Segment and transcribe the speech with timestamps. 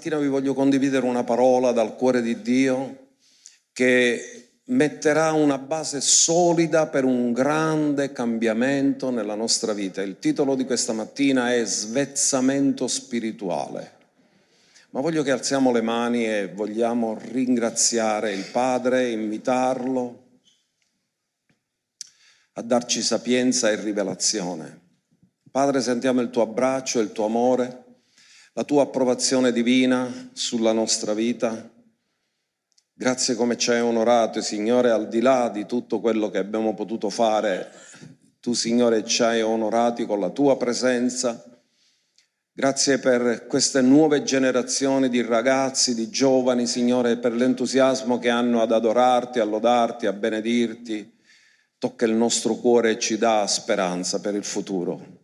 [0.00, 3.08] mattina vi voglio condividere una parola dal cuore di Dio
[3.70, 10.00] che metterà una base solida per un grande cambiamento nella nostra vita.
[10.00, 13.98] Il titolo di questa mattina è Svezzamento spirituale.
[14.92, 20.28] Ma voglio che alziamo le mani e vogliamo ringraziare il Padre, invitarlo
[22.54, 24.80] a darci sapienza e rivelazione.
[25.50, 27.79] Padre, sentiamo il tuo abbraccio il tuo amore
[28.60, 31.72] la tua approvazione divina sulla nostra vita.
[32.92, 37.08] Grazie come ci hai onorato, Signore, al di là di tutto quello che abbiamo potuto
[37.08, 37.72] fare,
[38.38, 41.42] tu, Signore, ci hai onorati con la tua presenza.
[42.52, 48.72] Grazie per queste nuove generazioni di ragazzi, di giovani, Signore, per l'entusiasmo che hanno ad
[48.72, 51.18] adorarti, a lodarti, a benedirti.
[51.78, 55.19] Tocca il nostro cuore e ci dà speranza per il futuro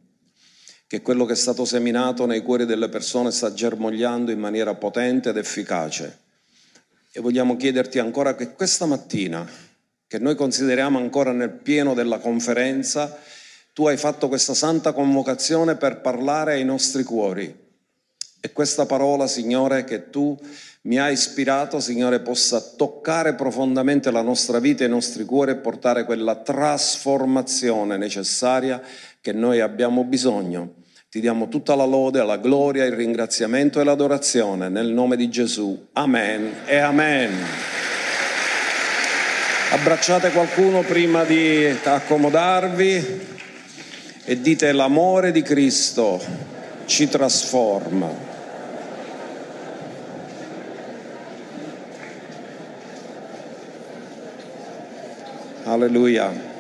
[0.86, 5.30] che quello che è stato seminato nei cuori delle persone sta germogliando in maniera potente
[5.30, 6.20] ed efficace.
[7.10, 9.48] E vogliamo chiederti ancora che questa mattina,
[10.06, 13.18] che noi consideriamo ancora nel pieno della conferenza,
[13.72, 17.64] tu hai fatto questa santa convocazione per parlare ai nostri cuori.
[18.40, 20.38] E questa parola, Signore, che tu
[20.82, 25.56] mi hai ispirato, Signore, possa toccare profondamente la nostra vita e i nostri cuori e
[25.56, 28.80] portare quella trasformazione necessaria
[29.26, 30.74] che noi abbiamo bisogno.
[31.10, 35.88] Ti diamo tutta la lode, la gloria, il ringraziamento e l'adorazione nel nome di Gesù.
[35.94, 37.32] Amen e amen.
[39.72, 43.20] Abbracciate qualcuno prima di accomodarvi
[44.22, 46.22] e dite l'amore di Cristo
[46.84, 48.08] ci trasforma.
[55.64, 56.55] Alleluia.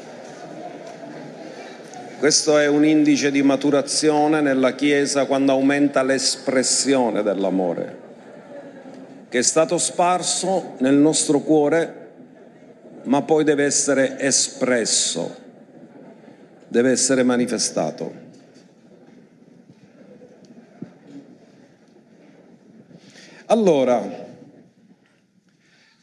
[2.18, 7.98] Questo è un indice di maturazione nella Chiesa quando aumenta l'espressione dell'amore,
[9.28, 12.12] che è stato sparso nel nostro cuore,
[13.02, 15.36] ma poi deve essere espresso,
[16.68, 18.24] deve essere manifestato.
[23.44, 24.24] Allora,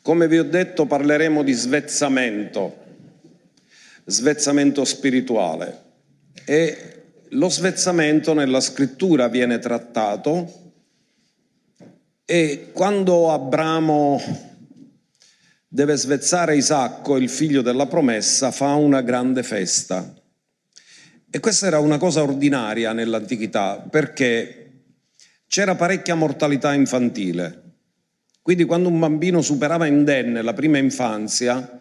[0.03, 2.75] come vi ho detto, parleremo di svezzamento,
[4.05, 5.91] svezzamento spirituale.
[6.45, 10.61] E lo svezzamento nella scrittura viene trattato
[12.25, 14.21] e quando Abramo
[15.67, 20.13] deve svezzare Isacco, il figlio della promessa, fa una grande festa.
[21.29, 24.83] E questa era una cosa ordinaria nell'antichità perché
[25.47, 27.61] c'era parecchia mortalità infantile.
[28.41, 31.79] Quindi quando un bambino superava indenne la prima infanzia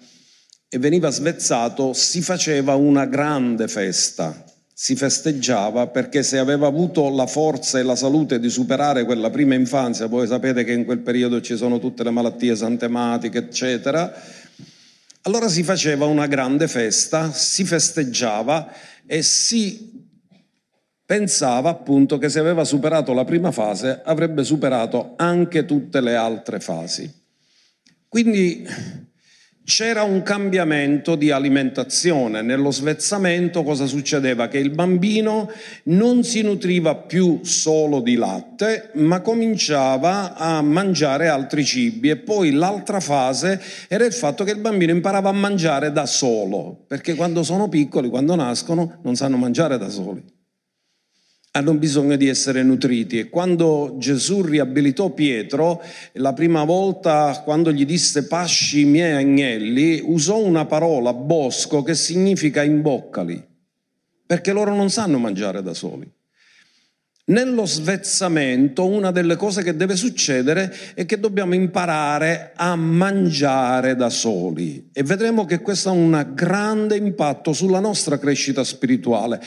[0.75, 4.45] e veniva svezzato, si faceva una grande festa
[4.83, 9.55] si festeggiava perché se aveva avuto la forza e la salute di superare quella prima
[9.55, 14.13] infanzia, voi sapete che in quel periodo ci sono tutte le malattie santematiche, eccetera,
[15.23, 18.73] allora si faceva una grande festa, si festeggiava
[19.07, 20.05] e si
[21.07, 26.59] pensava appunto che se aveva superato la prima fase avrebbe superato anche tutte le altre
[26.59, 27.09] fasi.
[28.09, 28.67] Quindi
[29.65, 32.43] c'era un cambiamento di alimentazione.
[32.43, 34.49] Nello svezzamento cosa succedeva?
[34.49, 35.51] Che il bambino
[35.85, 42.53] non si nutriva più solo di latte, ma cominciava a mangiare altri cibi e poi
[42.53, 47.43] l'altra fase era il fatto che il bambino imparava a mangiare da solo, perché quando
[47.43, 50.32] sono piccoli, quando nascono, non sanno mangiare da soli
[51.53, 53.19] hanno bisogno di essere nutriti.
[53.19, 55.83] E quando Gesù riabilitò Pietro,
[56.15, 61.95] la prima volta quando gli disse pasci i miei agnelli, usò una parola bosco che
[61.95, 63.43] significa imboccali,
[64.27, 66.11] perché loro non sanno mangiare da soli.
[67.25, 74.11] Nello svezzamento una delle cose che deve succedere è che dobbiamo imparare a mangiare da
[74.11, 79.41] soli e vedremo che questo ha un grande impatto sulla nostra crescita spirituale.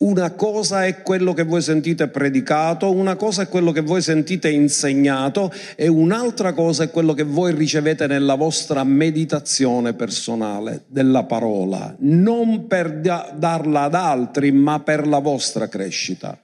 [0.00, 4.48] Una cosa è quello che voi sentite predicato, una cosa è quello che voi sentite
[4.48, 11.96] insegnato e un'altra cosa è quello che voi ricevete nella vostra meditazione personale della parola,
[11.98, 16.40] non per darla ad altri, ma per la vostra crescita.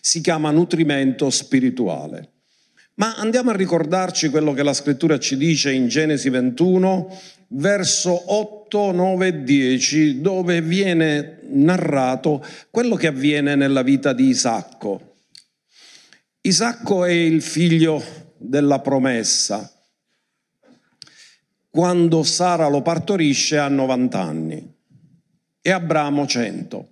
[0.00, 2.30] Si chiama nutrimento spirituale.
[2.94, 7.16] Ma andiamo a ricordarci quello che la scrittura ci dice in Genesi 21,
[7.48, 15.14] verso 8, 9 e 10, dove viene narrato quello che avviene nella vita di Isacco.
[16.40, 18.02] Isacco è il figlio
[18.36, 19.70] della promessa.
[21.68, 24.74] Quando Sara lo partorisce ha 90 anni
[25.60, 26.88] e Abramo 100.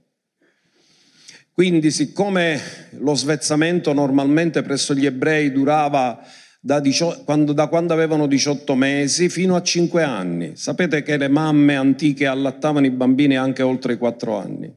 [1.52, 2.60] Quindi siccome
[2.98, 6.20] lo svezzamento normalmente presso gli ebrei durava
[6.66, 6.80] da,
[7.26, 10.56] quando, da quando avevano 18 mesi fino a 5 anni.
[10.56, 14.74] Sapete che le mamme antiche allattavano i bambini anche oltre i 4 anni.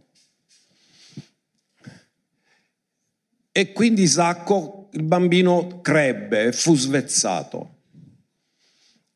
[3.54, 7.76] E quindi Isacco, il bambino, crebbe e fu svezzato.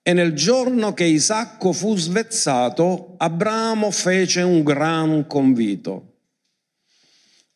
[0.01, 6.10] E nel giorno che Isacco fu svezzato, Abramo fece un gran convito.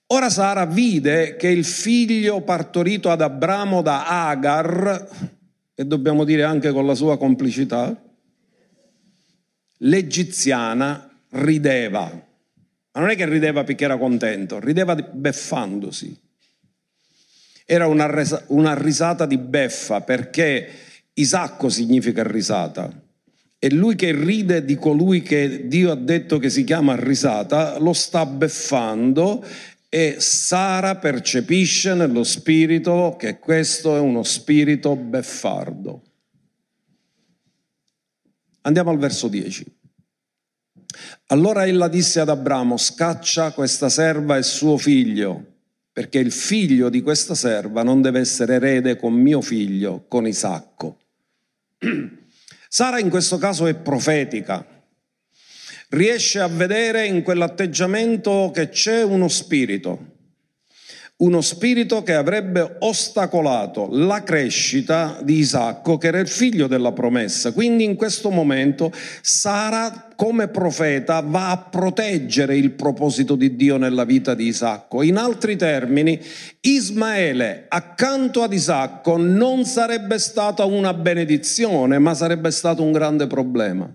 [0.08, 5.10] Ora Sara vide che il figlio partorito ad Abramo da Agar,
[5.74, 8.00] e dobbiamo dire anche con la sua complicità,
[9.80, 12.04] l'egiziana rideva.
[12.04, 16.16] Ma non è che rideva perché era contento, rideva beffandosi.
[17.66, 18.08] Era una,
[18.48, 20.70] una risata di beffa perché
[21.14, 22.92] Isacco significa risata.
[23.58, 27.94] E lui che ride di colui che Dio ha detto che si chiama risata, lo
[27.94, 29.44] sta beffando
[29.96, 36.04] e Sara percepisce nello spirito che questo è uno spirito beffardo.
[38.64, 39.66] Andiamo al verso 10.
[41.28, 45.60] Allora ella disse ad Abramo, scaccia questa serva e suo figlio,
[45.94, 51.00] perché il figlio di questa serva non deve essere erede con mio figlio, con Isacco.
[52.68, 54.75] Sara in questo caso è profetica
[55.90, 60.14] riesce a vedere in quell'atteggiamento che c'è uno spirito,
[61.18, 67.54] uno spirito che avrebbe ostacolato la crescita di Isacco, che era il figlio della promessa.
[67.54, 68.92] Quindi in questo momento
[69.22, 75.04] Sara, come profeta, va a proteggere il proposito di Dio nella vita di Isacco.
[75.04, 76.20] In altri termini,
[76.60, 83.90] Ismaele accanto ad Isacco non sarebbe stata una benedizione, ma sarebbe stato un grande problema.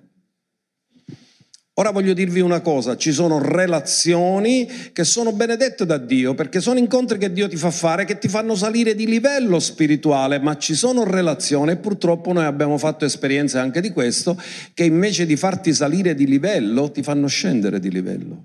[1.80, 6.78] Ora voglio dirvi una cosa, ci sono relazioni che sono benedette da Dio perché sono
[6.78, 10.74] incontri che Dio ti fa fare che ti fanno salire di livello spirituale, ma ci
[10.74, 14.38] sono relazioni e purtroppo noi abbiamo fatto esperienze anche di questo
[14.74, 18.42] che invece di farti salire di livello ti fanno scendere di livello.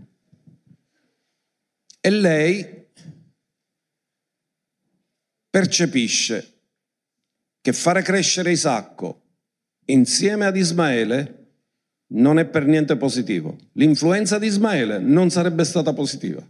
[2.00, 2.88] E lei
[5.50, 6.54] percepisce
[7.60, 9.24] che fare crescere Isacco
[9.88, 11.45] insieme ad Ismaele
[12.08, 13.58] non è per niente positivo.
[13.74, 16.46] L'influenza di Ismaele non sarebbe stata positiva.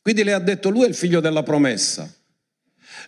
[0.00, 2.10] Quindi le ha detto, lui è il figlio della promessa.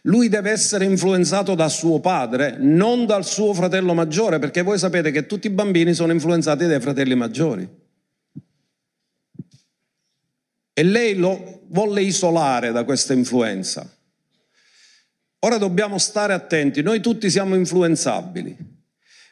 [0.03, 5.11] Lui deve essere influenzato da suo padre, non dal suo fratello maggiore, perché voi sapete
[5.11, 7.69] che tutti i bambini sono influenzati dai fratelli maggiori.
[10.73, 13.89] E lei lo volle isolare da questa influenza.
[15.41, 18.70] Ora dobbiamo stare attenti, noi tutti siamo influenzabili.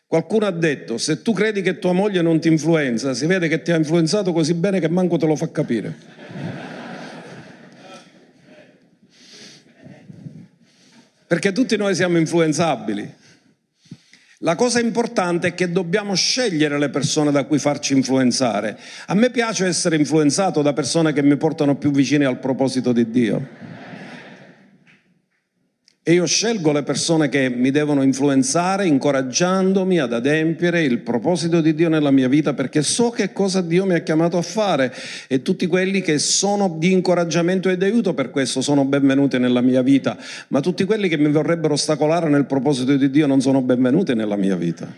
[0.08, 3.60] Qualcuno ha detto, se tu credi che tua moglie non ti influenza, si vede che
[3.60, 5.94] ti ha influenzato così bene che manco te lo fa capire.
[11.26, 13.16] Perché tutti noi siamo influenzabili.
[14.38, 18.78] La cosa importante è che dobbiamo scegliere le persone da cui farci influenzare.
[19.08, 23.10] A me piace essere influenzato da persone che mi portano più vicini al proposito di
[23.10, 23.46] Dio.
[26.08, 31.74] E io scelgo le persone che mi devono influenzare, incoraggiandomi ad adempiere il proposito di
[31.74, 34.90] Dio nella mia vita, perché so che cosa Dio mi ha chiamato a fare.
[35.26, 39.82] E tutti quelli che sono di incoraggiamento ed aiuto per questo sono benvenuti nella mia
[39.82, 40.16] vita,
[40.48, 44.36] ma tutti quelli che mi vorrebbero ostacolare nel proposito di Dio non sono benvenuti nella
[44.36, 44.90] mia vita.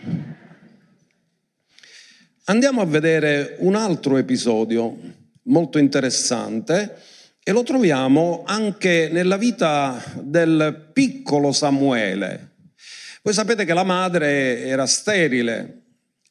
[2.45, 4.97] Andiamo a vedere un altro episodio
[5.43, 6.95] molto interessante
[7.43, 12.49] e lo troviamo anche nella vita del piccolo Samuele.
[13.23, 15.81] Voi sapete che la madre era sterile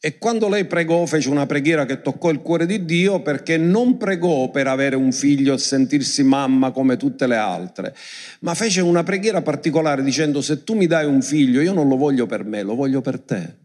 [0.00, 3.97] e quando lei pregò fece una preghiera che toccò il cuore di Dio perché non
[3.97, 7.95] pregò per avere un figlio e sentirsi mamma come tutte le altre,
[8.40, 11.97] ma fece una preghiera particolare dicendo se tu mi dai un figlio io non lo
[11.97, 13.57] voglio per me, lo voglio per te.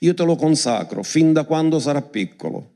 [0.00, 2.73] Io te lo consacro fin da quando sarà piccolo.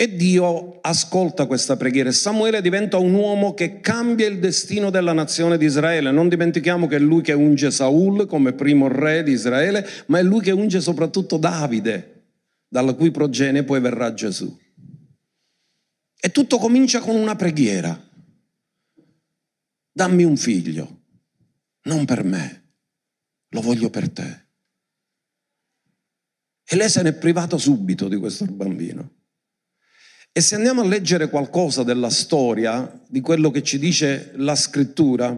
[0.00, 5.12] E Dio ascolta questa preghiera e Samuele diventa un uomo che cambia il destino della
[5.12, 6.10] nazione di Israele.
[6.10, 10.22] Non dimentichiamo che è lui che unge Saul come primo re di Israele, ma è
[10.22, 12.28] lui che unge soprattutto Davide,
[12.66, 14.58] dalla cui progenie poi verrà Gesù.
[16.18, 18.08] E tutto comincia con una preghiera.
[19.92, 21.02] Dammi un figlio,
[21.82, 22.72] non per me,
[23.50, 24.46] lo voglio per te.
[26.64, 29.18] E lei se n'è privato subito di questo bambino.
[30.32, 35.28] E se andiamo a leggere qualcosa della storia, di quello che ci dice la scrittura,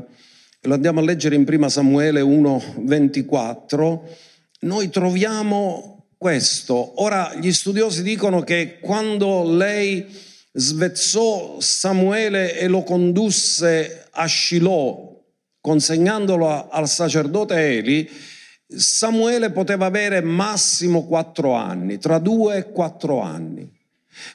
[0.61, 4.01] lo andiamo a leggere in 1 Samuele 1:24,
[4.61, 7.03] noi troviamo questo.
[7.03, 10.07] Ora gli studiosi dicono che quando lei
[10.53, 15.25] svezzò Samuele e lo condusse a Shiloh,
[15.63, 18.07] consegnandolo al sacerdote Eli,
[18.67, 23.81] Samuele poteva avere massimo quattro anni, tra due e quattro anni.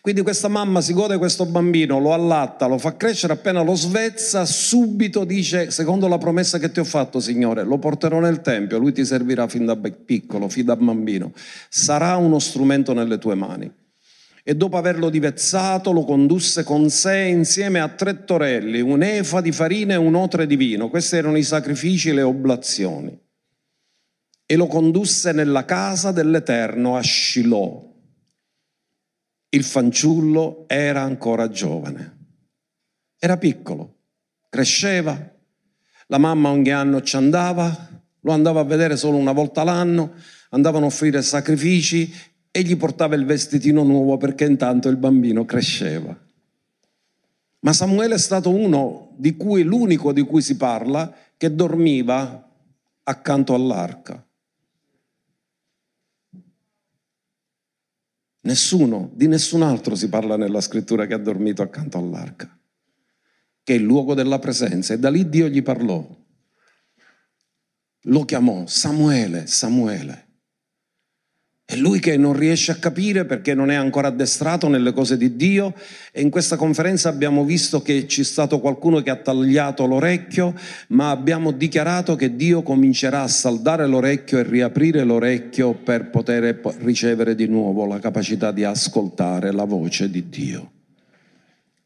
[0.01, 4.46] Quindi questa mamma si gode questo bambino, lo allatta, lo fa crescere, appena lo svezza,
[4.46, 8.91] subito dice, secondo la promessa che ti ho fatto, Signore, lo porterò nel Tempio, lui
[8.91, 11.32] ti servirà fin da piccolo, fin da bambino,
[11.70, 13.72] sarà uno strumento nelle tue mani.
[14.44, 19.94] E dopo averlo divezzato, lo condusse con sé insieme a tre torelli, un'efa di farina
[19.94, 20.88] e un otre di vino.
[20.88, 23.20] Questi erano i sacrifici e le oblazioni.
[24.46, 27.87] E lo condusse nella casa dell'Eterno a Shiloh
[29.58, 32.16] il fanciullo era ancora giovane.
[33.18, 33.96] Era piccolo,
[34.50, 35.36] cresceva,
[36.08, 37.90] la mamma ogni anno ci andava,
[38.22, 40.14] lo andava a vedere solo una volta l'anno,
[40.52, 42.14] andavano a offrire sacrifici
[42.52, 46.16] e gli portava il vestitino nuovo perché intanto il bambino cresceva.
[47.62, 52.48] Ma Samuele è stato uno di cui, l'unico di cui si parla, che dormiva
[53.04, 54.24] accanto all'arca.
[58.48, 62.58] Nessuno, di nessun altro si parla nella scrittura che ha dormito accanto all'arca,
[63.62, 64.94] che è il luogo della presenza.
[64.94, 66.08] E da lì Dio gli parlò.
[68.04, 70.26] Lo chiamò Samuele, Samuele.
[71.69, 75.36] È lui che non riesce a capire perché non è ancora addestrato nelle cose di
[75.36, 75.74] Dio
[76.13, 80.53] e in questa conferenza abbiamo visto che c'è stato qualcuno che ha tagliato l'orecchio,
[80.88, 87.36] ma abbiamo dichiarato che Dio comincerà a saldare l'orecchio e riaprire l'orecchio per poter ricevere
[87.36, 90.71] di nuovo la capacità di ascoltare la voce di Dio.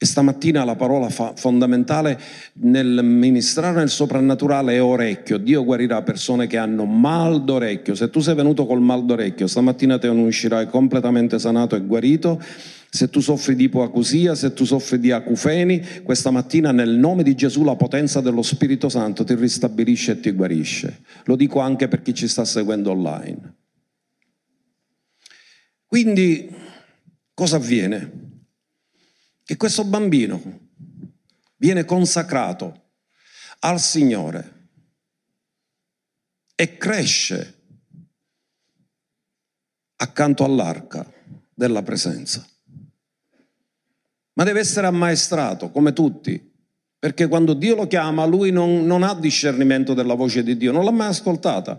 [0.03, 2.19] E stamattina la parola fondamentale
[2.53, 5.37] nel ministrare nel soprannaturale è orecchio.
[5.37, 7.93] Dio guarirà persone che hanno mal d'orecchio.
[7.93, 12.41] Se tu sei venuto col mal d'orecchio, stamattina te ne uscirai completamente sanato e guarito.
[12.89, 17.35] Se tu soffri di ipoacusia, se tu soffri di acufeni, questa mattina nel nome di
[17.35, 21.03] Gesù la potenza dello Spirito Santo ti ristabilisce e ti guarisce.
[21.25, 23.53] Lo dico anche per chi ci sta seguendo online.
[25.85, 26.49] Quindi
[27.35, 28.30] cosa avviene?
[29.51, 30.69] Che questo bambino
[31.57, 32.91] viene consacrato
[33.59, 34.69] al Signore
[36.55, 37.57] e cresce
[39.97, 41.05] accanto all'arca
[41.53, 42.47] della presenza.
[44.35, 46.41] Ma deve essere ammaestrato come tutti,
[46.97, 50.85] perché quando Dio lo chiama lui non, non ha discernimento della voce di Dio, non
[50.85, 51.77] l'ha mai ascoltata.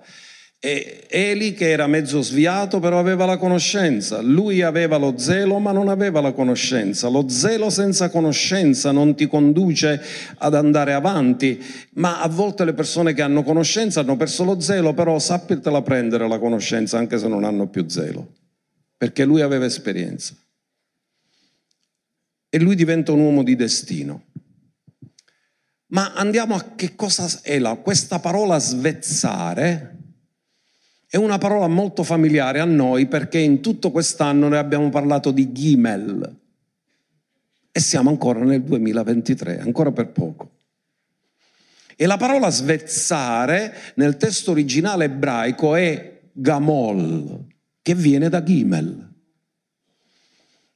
[0.65, 5.73] E Eli che era mezzo sviato però aveva la conoscenza, lui aveva lo zelo ma
[5.73, 7.09] non aveva la conoscenza.
[7.09, 10.01] Lo zelo senza conoscenza non ti conduce
[10.39, 11.61] ad andare avanti,
[11.95, 16.29] ma a volte le persone che hanno conoscenza hanno perso lo zelo, però sappitela prendere
[16.29, 18.33] la conoscenza anche se non hanno più zelo,
[18.97, 20.37] perché lui aveva esperienza.
[22.49, 24.27] E lui diventa un uomo di destino.
[25.89, 29.97] Ma andiamo a che cosa è la, questa parola svezzare
[31.13, 35.53] è una parola molto familiare a noi perché in tutto quest'anno noi abbiamo parlato di
[35.53, 36.37] Gimel
[37.71, 40.53] e siamo ancora nel 2023, ancora per poco.
[41.95, 47.45] E la parola svezzare nel testo originale ebraico è Gamol,
[47.83, 49.12] che viene da Gimel.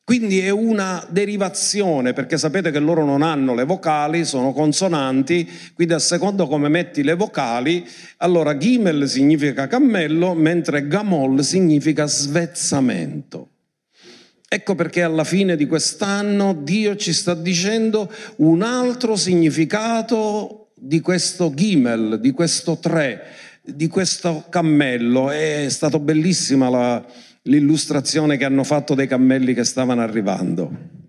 [0.06, 5.94] Quindi è una derivazione, perché sapete che loro non hanno le vocali, sono consonanti, quindi
[5.94, 7.84] a secondo come metti le vocali,
[8.18, 13.48] allora Gimel significa cammello, mentre Gamol significa svezzamento.
[14.48, 21.52] Ecco perché alla fine di quest'anno Dio ci sta dicendo un altro significato di questo
[21.52, 23.24] Gimel, di questo tre,
[23.60, 25.30] di questo cammello.
[25.30, 27.04] È stata bellissima la,
[27.46, 31.04] l'illustrazione che hanno fatto dei cammelli che stavano arrivando.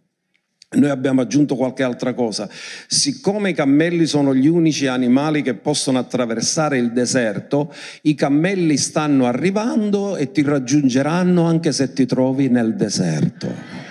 [0.69, 2.49] Noi abbiamo aggiunto qualche altra cosa.
[2.87, 9.25] Siccome i cammelli sono gli unici animali che possono attraversare il deserto, i cammelli stanno
[9.27, 13.85] arrivando e ti raggiungeranno anche se ti trovi nel deserto.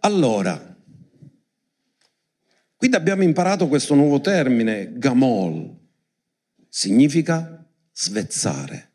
[0.00, 0.76] Allora,
[2.76, 5.72] quindi abbiamo imparato questo nuovo termine, gamol,
[6.68, 8.90] significa svezzare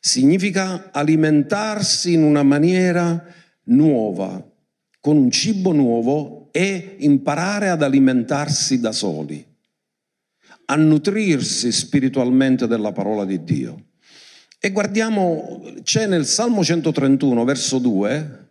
[0.00, 3.24] significa alimentarsi in una maniera
[3.64, 4.44] nuova,
[5.00, 9.44] con un cibo nuovo e imparare ad alimentarsi da soli,
[10.66, 13.84] a nutrirsi spiritualmente della parola di Dio.
[14.60, 18.46] E guardiamo, c'è nel Salmo 131, verso 2,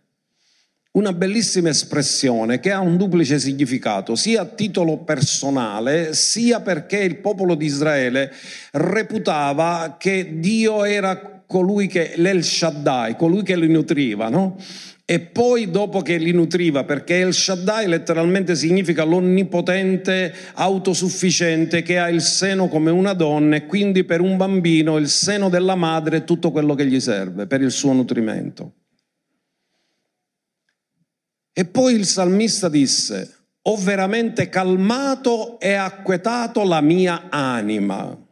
[0.92, 7.18] una bellissima espressione che ha un duplice significato, sia a titolo personale, sia perché il
[7.18, 8.32] popolo di Israele
[8.72, 14.56] reputava che Dio era colui che, l'El Shaddai, colui che li nutriva, no?
[15.10, 22.10] e poi dopo che li nutriva, perché El Shaddai letteralmente significa l'onnipotente, autosufficiente, che ha
[22.10, 26.24] il seno come una donna e quindi per un bambino il seno della madre è
[26.24, 28.74] tutto quello che gli serve per il suo nutrimento.
[31.54, 38.27] E poi il salmista disse, ho veramente calmato e acquetato la mia anima.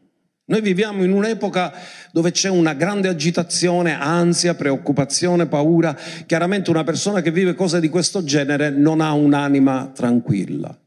[0.49, 1.73] Noi viviamo in un'epoca
[2.13, 5.97] dove c'è una grande agitazione, ansia, preoccupazione, paura.
[6.25, 10.79] Chiaramente una persona che vive cose di questo genere non ha un'anima tranquilla.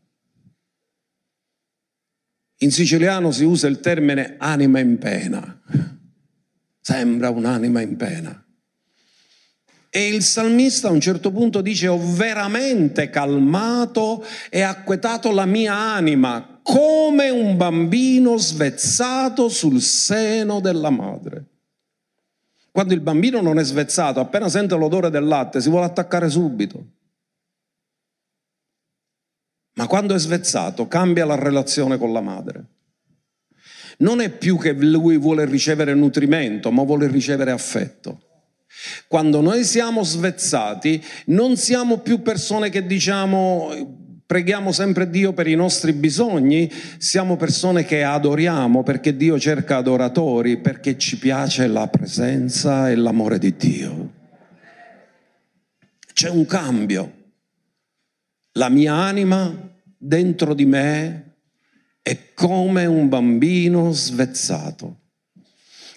[2.62, 5.62] In siciliano si usa il termine anima in pena.
[6.80, 8.44] Sembra un'anima in pena.
[9.90, 15.74] E il salmista a un certo punto dice ho veramente calmato e acquetato la mia
[15.74, 21.46] anima come un bambino svezzato sul seno della madre.
[22.72, 26.86] Quando il bambino non è svezzato, appena sente l'odore del latte, si vuole attaccare subito.
[29.74, 32.66] Ma quando è svezzato cambia la relazione con la madre.
[34.00, 38.22] Non è più che lui vuole ricevere nutrimento, ma vuole ricevere affetto.
[39.08, 43.99] Quando noi siamo svezzati, non siamo più persone che diciamo
[44.30, 50.60] preghiamo sempre Dio per i nostri bisogni, siamo persone che adoriamo perché Dio cerca adoratori,
[50.60, 54.14] perché ci piace la presenza e l'amore di Dio.
[56.14, 57.32] C'è un cambio.
[58.52, 59.52] La mia anima
[59.98, 61.38] dentro di me
[62.04, 65.09] è come un bambino svezzato.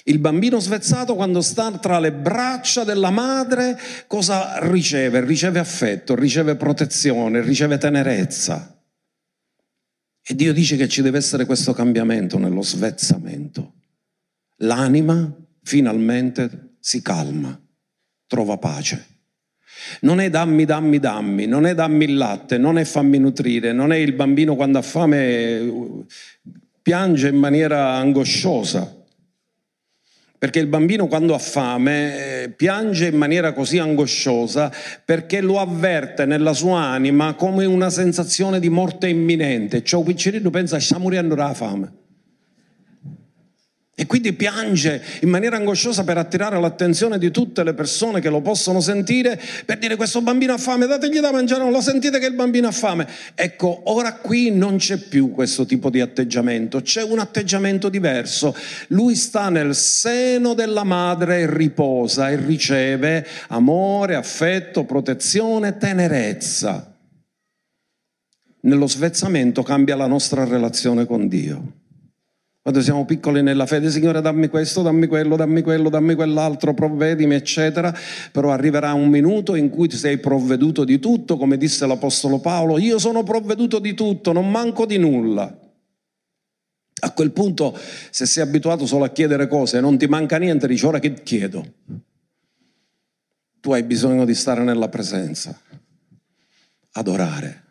[0.05, 3.79] Il bambino svezzato quando sta tra le braccia della madre
[4.09, 5.25] cosa riceve?
[5.25, 8.81] Riceve affetto, riceve protezione, riceve tenerezza.
[10.25, 13.75] E Dio dice che ci deve essere questo cambiamento nello svezzamento.
[14.59, 15.33] L'anima
[15.63, 17.61] finalmente si calma,
[18.27, 19.07] trova pace.
[20.01, 23.93] Non è dammi, dammi, dammi, non è dammi il latte, non è fammi nutrire, non
[23.93, 26.05] è il bambino quando ha fame
[26.83, 29.02] piange in maniera angosciosa
[30.43, 34.73] perché il bambino quando ha fame eh, piange in maniera così angosciosa
[35.05, 39.85] perché lo avverte nella sua anima come una sensazione di morte imminente.
[39.85, 42.02] Cioè un piccerino pensa sta morendo dalla fame.
[44.03, 48.41] E quindi piange in maniera angosciosa per attirare l'attenzione di tutte le persone che lo
[48.41, 52.27] possono sentire, per dire questo bambino ha fame, dategli da mangiare, non lo sentite che
[52.27, 53.07] il bambino ha fame.
[53.37, 58.57] Ecco, ora qui non c'è più questo tipo di atteggiamento, c'è un atteggiamento diverso.
[58.89, 66.93] Lui sta nel seno della madre e riposa e riceve amore, affetto, protezione, tenerezza.
[68.63, 71.82] Nello svezzamento cambia la nostra relazione con Dio.
[72.63, 77.35] Quando siamo piccoli nella fede, Signore dammi questo, dammi quello, dammi quello, dammi quell'altro, provvedimi,
[77.35, 77.93] eccetera,
[78.31, 82.79] però arriverà un minuto in cui ti sei provveduto di tutto, come disse l'Apostolo Paolo,
[82.79, 85.59] io sono provveduto di tutto, non manco di nulla.
[87.01, 87.77] A quel punto,
[88.11, 91.15] se sei abituato solo a chiedere cose e non ti manca niente, dici ora che
[91.15, 91.67] chiedo?
[93.59, 95.61] Tu hai bisogno di stare nella presenza,
[96.93, 97.65] adorare,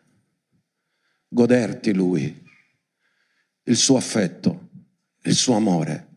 [1.30, 2.44] goderti Lui,
[3.64, 4.68] il suo affetto
[5.24, 6.08] il suo amore.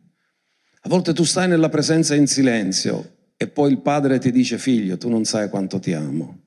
[0.80, 4.98] A volte tu stai nella presenza in silenzio e poi il padre ti dice figlio,
[4.98, 6.42] tu non sai quanto ti amo.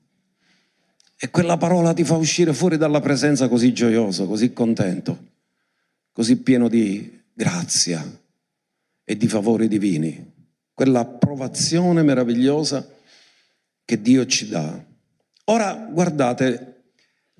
[1.20, 5.26] E quella parola ti fa uscire fuori dalla presenza così gioioso, così contento,
[6.12, 8.04] così pieno di grazia
[9.04, 10.34] e di favori divini.
[10.72, 12.88] Quella approvazione meravigliosa
[13.84, 14.84] che Dio ci dà.
[15.46, 16.77] Ora guardate,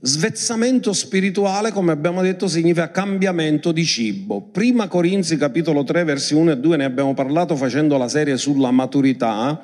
[0.01, 4.43] Svezzamento spirituale, come abbiamo detto, significa cambiamento di cibo.
[4.43, 8.71] Prima Corinzi capitolo 3 versi 1 e 2 ne abbiamo parlato facendo la serie sulla
[8.71, 9.61] maturità.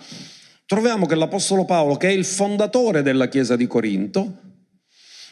[0.66, 4.40] Troviamo che l'Apostolo Paolo, che è il fondatore della Chiesa di Corinto,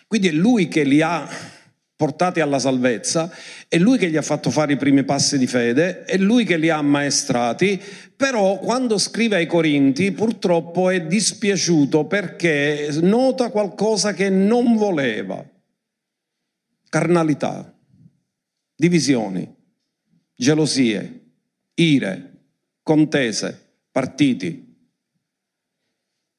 [0.07, 1.29] quindi è lui che li ha
[2.03, 3.31] portati alla salvezza,
[3.69, 6.57] è lui che gli ha fatto fare i primi passi di fede, è lui che
[6.57, 7.81] li ha ammaestrati,
[8.17, 15.49] però quando scrive ai Corinti purtroppo è dispiaciuto perché nota qualcosa che non voleva.
[16.89, 17.73] Carnalità,
[18.75, 19.49] divisioni,
[20.35, 21.21] gelosie,
[21.75, 22.33] ire,
[22.83, 24.77] contese, partiti.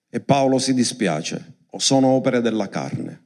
[0.09, 3.22] E Paolo si dispiace, sono opere della carne.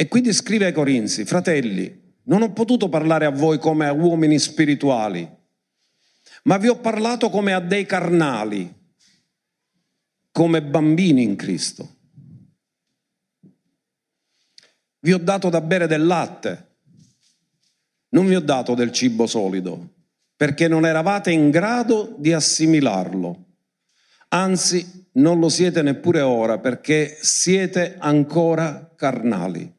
[0.00, 4.38] E quindi scrive ai Corinzi, fratelli, non ho potuto parlare a voi come a uomini
[4.38, 5.28] spirituali,
[6.44, 8.72] ma vi ho parlato come a dei carnali,
[10.30, 11.96] come bambini in Cristo.
[15.00, 16.76] Vi ho dato da bere del latte,
[18.10, 19.94] non vi ho dato del cibo solido,
[20.36, 23.46] perché non eravate in grado di assimilarlo.
[24.28, 29.74] Anzi, non lo siete neppure ora perché siete ancora carnali.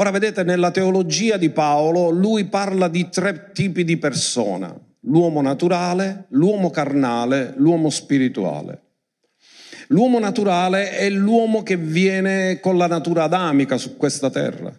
[0.00, 6.24] Ora vedete, nella teologia di Paolo lui parla di tre tipi di persona, l'uomo naturale,
[6.30, 8.80] l'uomo carnale, l'uomo spirituale.
[9.88, 14.72] L'uomo naturale è l'uomo che viene con la natura adamica su questa terra.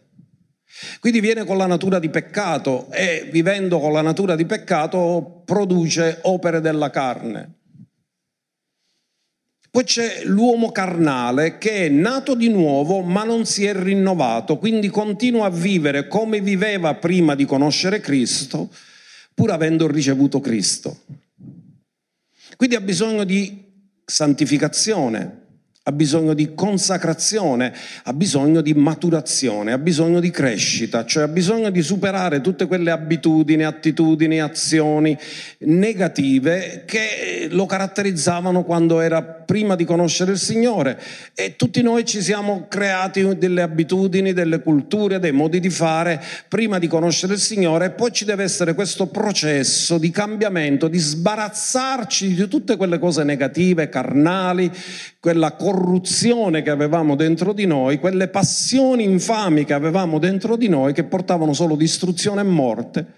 [1.00, 6.18] Quindi viene con la natura di peccato e vivendo con la natura di peccato produce
[6.24, 7.60] opere della carne.
[9.72, 14.90] Poi c'è l'uomo carnale che è nato di nuovo ma non si è rinnovato, quindi
[14.90, 18.70] continua a vivere come viveva prima di conoscere Cristo,
[19.34, 21.04] pur avendo ricevuto Cristo.
[22.58, 23.64] Quindi ha bisogno di
[24.04, 25.41] santificazione,
[25.84, 31.72] ha bisogno di consacrazione, ha bisogno di maturazione, ha bisogno di crescita, cioè ha bisogno
[31.72, 35.18] di superare tutte quelle abitudini, attitudini, azioni
[35.60, 41.00] negative che lo caratterizzavano quando era prima di conoscere il Signore.
[41.34, 46.78] E tutti noi ci siamo creati delle abitudini, delle culture, dei modi di fare prima
[46.78, 52.36] di conoscere il Signore e poi ci deve essere questo processo di cambiamento, di sbarazzarci
[52.36, 54.72] di tutte quelle cose negative, carnali,
[55.20, 60.92] quella corruzione che avevamo dentro di noi, quelle passioni infami che avevamo dentro di noi
[60.94, 63.14] che portavano solo distruzione e morte.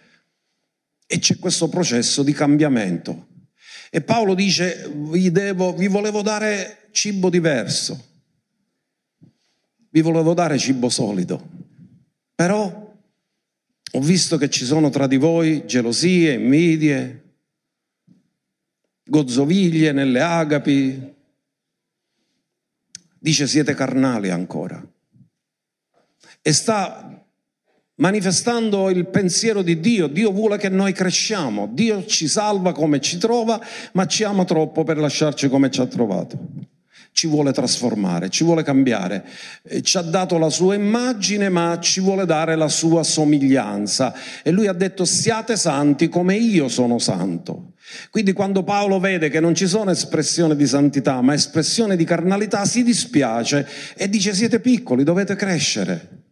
[1.08, 3.28] E c'è questo processo di cambiamento.
[3.90, 8.06] E Paolo dice, vi, devo, vi volevo dare cibo diverso,
[9.90, 11.50] vi volevo dare cibo solido,
[12.34, 12.94] però
[13.92, 17.22] ho visto che ci sono tra di voi gelosie, invidie,
[19.06, 21.14] gozzoviglie nelle agapi,
[23.24, 24.86] dice siete carnali ancora.
[26.42, 27.26] E sta
[27.96, 30.08] manifestando il pensiero di Dio.
[30.08, 31.70] Dio vuole che noi cresciamo.
[31.72, 33.62] Dio ci salva come ci trova,
[33.94, 36.38] ma ci ama troppo per lasciarci come ci ha trovato.
[37.14, 39.26] Ci vuole trasformare, ci vuole cambiare.
[39.64, 44.14] Eh, ci ha dato la sua immagine, ma ci vuole dare la sua somiglianza.
[44.44, 47.73] E lui ha detto siate santi come io sono santo.
[48.10, 52.66] Quindi quando Paolo vede che non ci sono espressioni di santità, ma espressioni di carnalità,
[52.66, 56.24] si dispiace e dice siete piccoli, dovete crescere,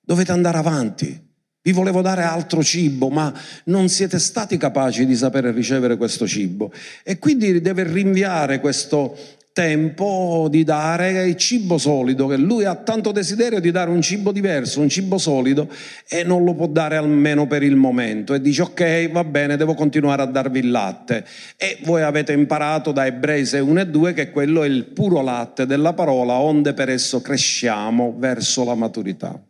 [0.00, 1.24] dovete andare avanti.
[1.66, 6.72] Vi volevo dare altro cibo, ma non siete stati capaci di sapere ricevere questo cibo.
[7.02, 9.18] E quindi deve rinviare questo
[9.56, 14.30] tempo di dare il cibo solido, che lui ha tanto desiderio di dare un cibo
[14.30, 15.66] diverso, un cibo solido,
[16.06, 18.34] e non lo può dare almeno per il momento.
[18.34, 21.24] E dice ok, va bene, devo continuare a darvi il latte.
[21.56, 25.22] E voi avete imparato da Ebrei 6, 1 e 2 che quello è il puro
[25.22, 29.40] latte della parola, onde per esso cresciamo verso la maturità.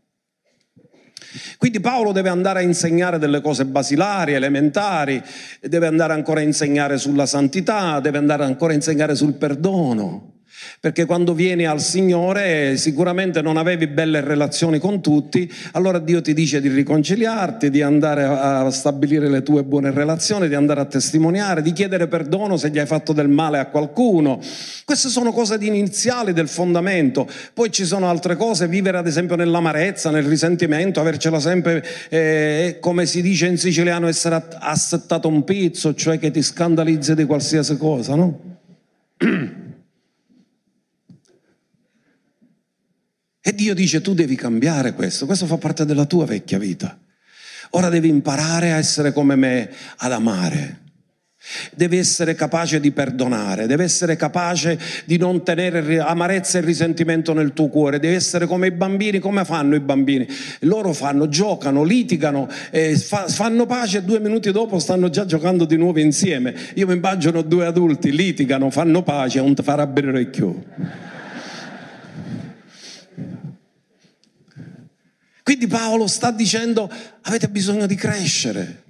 [1.58, 5.22] Quindi Paolo deve andare a insegnare delle cose basilari, elementari,
[5.60, 10.35] deve andare ancora a insegnare sulla santità, deve andare ancora a insegnare sul perdono.
[10.80, 16.34] Perché quando vieni al Signore sicuramente non avevi belle relazioni con tutti, allora Dio ti
[16.34, 21.62] dice di riconciliarti, di andare a stabilire le tue buone relazioni, di andare a testimoniare,
[21.62, 24.40] di chiedere perdono se gli hai fatto del male a qualcuno.
[24.84, 27.28] Queste sono cose iniziali del fondamento.
[27.52, 33.06] Poi ci sono altre cose, vivere ad esempio nell'amarezza, nel risentimento, avercela sempre, eh, come
[33.06, 38.14] si dice in siciliano, essere assettato un pizzo, cioè che ti scandalizzi di qualsiasi cosa,
[38.14, 38.40] no?
[43.48, 46.98] E Dio dice tu devi cambiare questo, questo fa parte della tua vecchia vita.
[47.70, 50.80] Ora devi imparare a essere come me, ad amare.
[51.72, 57.52] Devi essere capace di perdonare, devi essere capace di non tenere amarezza e risentimento nel
[57.52, 60.26] tuo cuore, devi essere come i bambini, come fanno i bambini?
[60.62, 65.66] Loro fanno, giocano, litigano, eh, fa, fanno pace e due minuti dopo stanno già giocando
[65.66, 66.52] di nuovo insieme.
[66.74, 71.14] Io mi immagino due adulti, litigano, fanno pace, non ti farà bere orecchio.
[75.46, 76.90] Quindi Paolo sta dicendo
[77.22, 78.82] avete bisogno di crescere.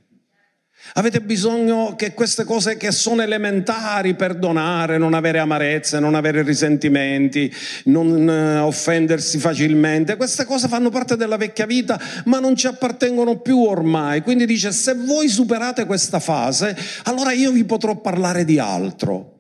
[0.95, 7.53] Avete bisogno che queste cose che sono elementari, perdonare, non avere amarezze, non avere risentimenti,
[7.85, 13.41] non eh, offendersi facilmente, queste cose fanno parte della vecchia vita, ma non ci appartengono
[13.41, 14.23] più ormai.
[14.23, 19.36] Quindi dice, se voi superate questa fase, allora io vi potrò parlare di altro.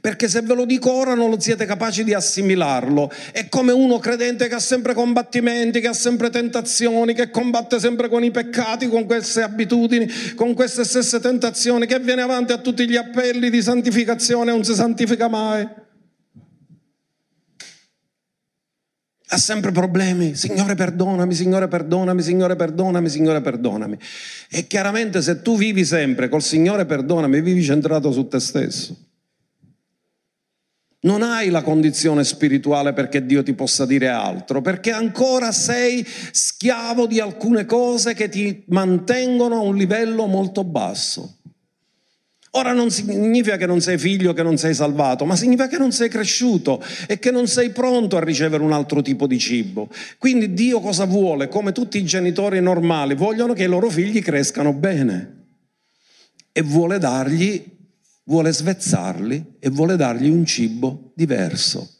[0.00, 3.10] Perché se ve lo dico ora non siete capaci di assimilarlo.
[3.32, 8.08] È come uno credente che ha sempre combattimenti, che ha sempre tentazioni, che combatte sempre
[8.08, 12.88] con i peccati, con queste abitudini, con queste stesse tentazioni, che viene avanti a tutti
[12.88, 15.84] gli appelli di santificazione e non si santifica mai.
[19.28, 20.34] Ha sempre problemi.
[20.36, 23.98] Signore perdonami, Signore perdonami, Signore perdonami, Signore perdonami.
[24.48, 29.05] E chiaramente se tu vivi sempre col Signore perdonami, vivi centrato su te stesso.
[31.06, 37.06] Non hai la condizione spirituale perché Dio ti possa dire altro, perché ancora sei schiavo
[37.06, 41.36] di alcune cose che ti mantengono a un livello molto basso.
[42.56, 45.92] Ora non significa che non sei figlio, che non sei salvato, ma significa che non
[45.92, 49.88] sei cresciuto e che non sei pronto a ricevere un altro tipo di cibo.
[50.18, 51.46] Quindi Dio cosa vuole?
[51.46, 55.44] Come tutti i genitori normali, vogliono che i loro figli crescano bene
[56.50, 57.75] e vuole dargli,
[58.26, 61.90] vuole svezzarli e vuole dargli un cibo diverso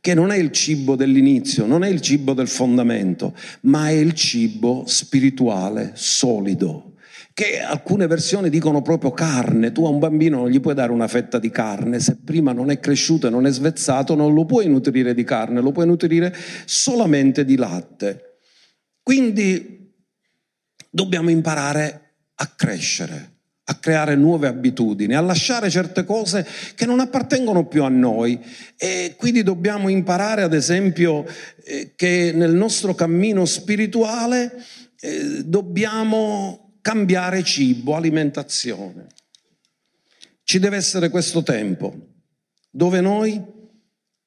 [0.00, 4.12] che non è il cibo dell'inizio, non è il cibo del fondamento, ma è il
[4.12, 6.94] cibo spirituale solido
[7.36, 9.70] che alcune versioni dicono proprio carne.
[9.70, 12.70] Tu a un bambino non gli puoi dare una fetta di carne, se prima non
[12.70, 16.34] è cresciuto e non è svezzato non lo puoi nutrire di carne, lo puoi nutrire
[16.64, 18.38] solamente di latte.
[19.02, 19.92] Quindi
[20.88, 23.35] dobbiamo imparare a crescere
[23.68, 28.40] a creare nuove abitudini, a lasciare certe cose che non appartengono più a noi
[28.76, 31.24] e quindi dobbiamo imparare ad esempio
[31.64, 34.52] eh, che nel nostro cammino spirituale
[35.00, 39.06] eh, dobbiamo cambiare cibo, alimentazione.
[40.44, 41.92] Ci deve essere questo tempo
[42.70, 43.42] dove noi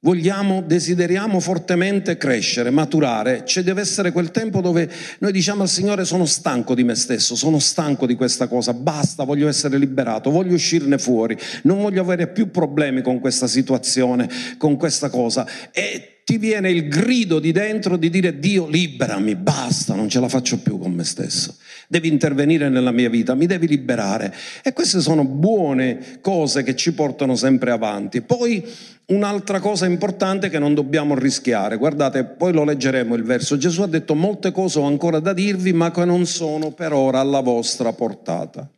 [0.01, 3.43] vogliamo, desideriamo fortemente crescere, maturare.
[3.45, 7.35] Ci deve essere quel tempo dove noi diciamo al Signore sono stanco di me stesso,
[7.35, 12.27] sono stanco di questa cosa, basta, voglio essere liberato, voglio uscirne fuori, non voglio avere
[12.27, 15.45] più problemi con questa situazione, con questa cosa.
[15.71, 20.29] E ti viene il grido di dentro di dire Dio liberami, basta, non ce la
[20.29, 21.55] faccio più con me stesso.
[21.87, 24.31] Devi intervenire nella mia vita, mi devi liberare.
[24.63, 28.21] E queste sono buone cose che ci portano sempre avanti.
[28.21, 28.63] Poi
[29.09, 33.57] un'altra cosa importante che non dobbiamo rischiare, guardate, poi lo leggeremo il verso.
[33.57, 37.19] Gesù ha detto molte cose ho ancora da dirvi, ma che non sono per ora
[37.19, 38.69] alla vostra portata.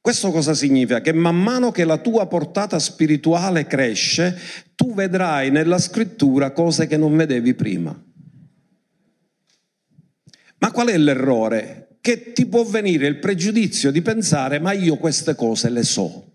[0.00, 1.00] Questo cosa significa?
[1.00, 4.36] Che man mano che la tua portata spirituale cresce,
[4.74, 8.04] tu vedrai nella scrittura cose che non vedevi prima.
[10.60, 11.98] Ma qual è l'errore?
[12.00, 16.27] Che ti può venire il pregiudizio di pensare ma io queste cose le so.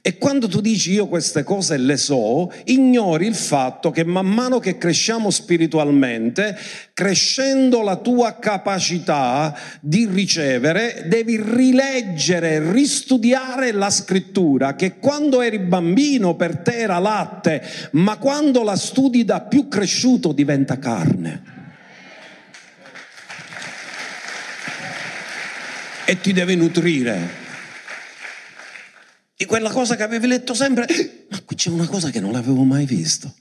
[0.00, 4.60] E quando tu dici io queste cose le so, ignori il fatto che man mano
[4.60, 6.56] che cresciamo spiritualmente,
[6.94, 16.36] crescendo la tua capacità di ricevere, devi rileggere, ristudiare la scrittura, che quando eri bambino
[16.36, 21.56] per te era latte, ma quando la studi da più cresciuto diventa carne.
[26.04, 27.46] E ti deve nutrire
[29.38, 30.84] di quella cosa che avevi letto sempre,
[31.30, 33.32] ma qui c'è una cosa che non l'avevo mai visto.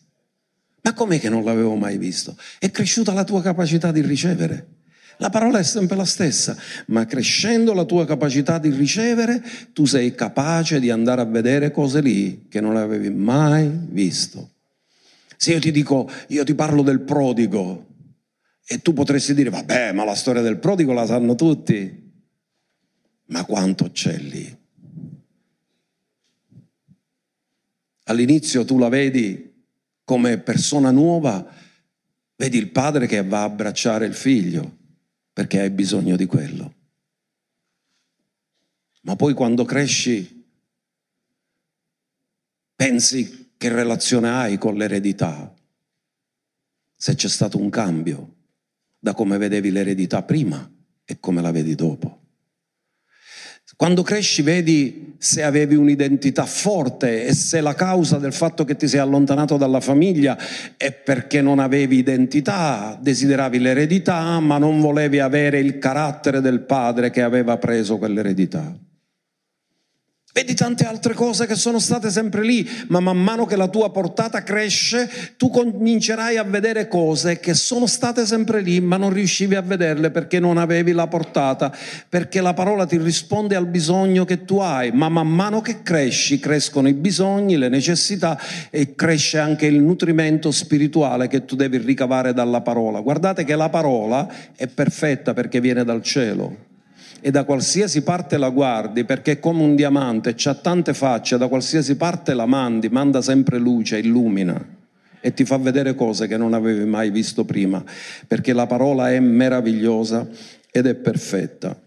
[0.84, 2.38] Ma com'è che non l'avevo mai visto?
[2.60, 4.76] È cresciuta la tua capacità di ricevere.
[5.18, 6.56] La parola è sempre la stessa,
[6.88, 12.00] ma crescendo la tua capacità di ricevere, tu sei capace di andare a vedere cose
[12.00, 14.52] lì che non avevi mai visto.
[15.36, 17.88] Se io ti dico, io ti parlo del prodigo,
[18.68, 22.06] e tu potresti dire, vabbè, ma la storia del prodigo la sanno tutti.
[23.30, 24.66] Ma quanto c'è lì?
[28.10, 29.54] All'inizio tu la vedi
[30.04, 31.46] come persona nuova,
[32.36, 34.78] vedi il padre che va a abbracciare il figlio
[35.34, 36.74] perché hai bisogno di quello.
[39.02, 40.46] Ma poi quando cresci
[42.76, 45.54] pensi che relazione hai con l'eredità,
[46.96, 48.36] se c'è stato un cambio
[49.00, 50.70] da come vedevi l'eredità prima
[51.04, 52.27] e come la vedi dopo.
[53.78, 58.88] Quando cresci vedi se avevi un'identità forte e se la causa del fatto che ti
[58.88, 60.36] sei allontanato dalla famiglia
[60.78, 67.12] è perché non avevi identità, desideravi l'eredità, ma non volevi avere il carattere del padre
[67.12, 68.76] che aveva preso quell'eredità.
[70.38, 73.90] Vedi tante altre cose che sono state sempre lì, ma man mano che la tua
[73.90, 79.56] portata cresce, tu comincerai a vedere cose che sono state sempre lì, ma non riuscivi
[79.56, 81.76] a vederle perché non avevi la portata,
[82.08, 86.40] perché la parola ti risponde al bisogno che tu hai, ma man mano che cresci,
[86.40, 92.36] crescono i bisogni, le necessità e cresce anche il nutrimento spirituale che tu devi ricavare
[92.36, 93.00] dalla parola.
[93.00, 96.67] Guardate che la parola è perfetta perché viene dal cielo
[97.20, 101.48] e da qualsiasi parte la guardi, perché è come un diamante, ha tante facce, da
[101.48, 104.76] qualsiasi parte la mandi, manda sempre luce, illumina
[105.20, 107.84] e ti fa vedere cose che non avevi mai visto prima,
[108.28, 110.28] perché la parola è meravigliosa
[110.72, 111.78] ed è perfetta.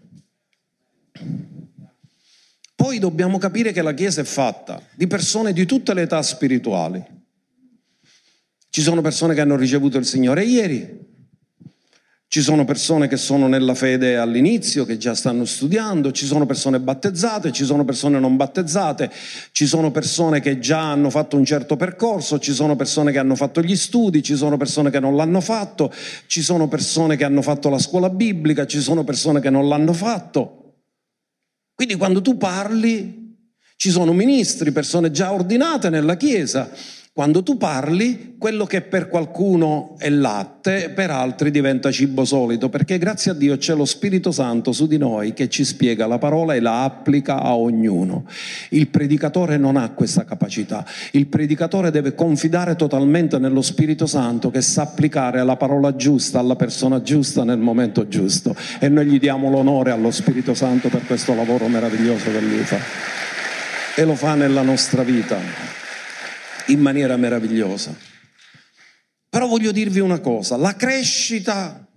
[2.75, 7.03] Poi dobbiamo capire che la Chiesa è fatta di persone di tutte le età spirituali.
[8.69, 11.10] Ci sono persone che hanno ricevuto il Signore ieri,
[12.33, 16.79] ci sono persone che sono nella fede all'inizio, che già stanno studiando, ci sono persone
[16.79, 19.11] battezzate, ci sono persone non battezzate,
[19.51, 23.35] ci sono persone che già hanno fatto un certo percorso, ci sono persone che hanno
[23.35, 25.91] fatto gli studi, ci sono persone che non l'hanno fatto,
[26.27, 29.91] ci sono persone che hanno fatto la scuola biblica, ci sono persone che non l'hanno
[29.91, 30.75] fatto.
[31.75, 36.71] Quindi quando tu parli, ci sono ministri, persone già ordinate nella Chiesa
[37.13, 42.97] quando tu parli, quello che per qualcuno è latte, per altri diventa cibo solido, perché
[42.97, 46.55] grazie a Dio c'è lo Spirito Santo su di noi che ci spiega la parola
[46.55, 48.25] e la applica a ognuno.
[48.69, 50.85] Il predicatore non ha questa capacità.
[51.11, 56.55] Il predicatore deve confidare totalmente nello Spirito Santo che sa applicare la parola giusta alla
[56.55, 58.55] persona giusta nel momento giusto.
[58.79, 62.79] E noi gli diamo l'onore allo Spirito Santo per questo lavoro meraviglioso che lui fa.
[63.97, 65.80] E lo fa nella nostra vita
[66.71, 67.95] in maniera meravigliosa.
[69.29, 71.87] Però voglio dirvi una cosa, la crescita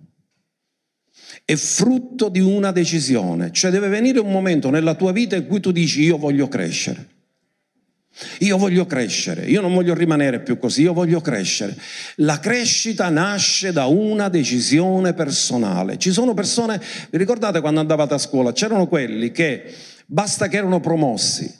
[1.43, 5.59] è frutto di una decisione, cioè deve venire un momento nella tua vita in cui
[5.59, 7.13] tu dici io voglio crescere.
[8.39, 11.75] Io voglio crescere, io non voglio rimanere più così, io voglio crescere.
[12.15, 15.97] La crescita nasce da una decisione personale.
[15.97, 19.65] Ci sono persone, vi ricordate quando andavate a scuola, c'erano quelli che
[20.05, 21.53] basta che erano promossi,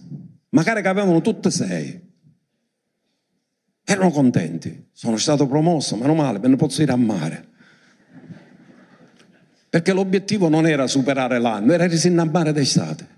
[0.51, 1.99] magari che avevano tutte sei,
[3.85, 4.87] erano contenti.
[4.91, 7.53] Sono stato promosso, meno male, me ne posso ir a mare.
[9.69, 13.13] Perché l'obiettivo non era superare l'anno, era risinnamare d'estate.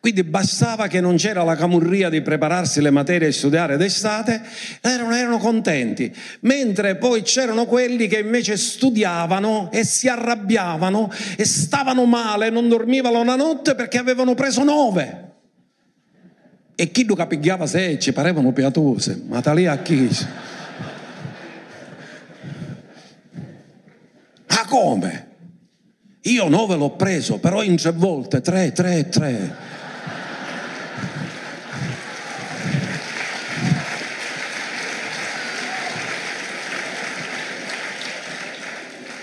[0.00, 4.40] Quindi bastava che non c'era la camurria di prepararsi le materie e studiare d'estate,
[4.80, 6.14] erano, erano, contenti.
[6.40, 13.24] Mentre poi c'erano quelli che invece studiavano e si arrabbiavano e stavano male, non dormivano
[13.24, 15.27] la notte perché avevano preso nove.
[16.80, 20.08] E chi lo capigliava se ci parevano piatose, ma da lì a chi?
[24.46, 25.26] Ah come?
[26.20, 29.56] Io nove l'ho preso, però in tre volte, tre, tre, tre.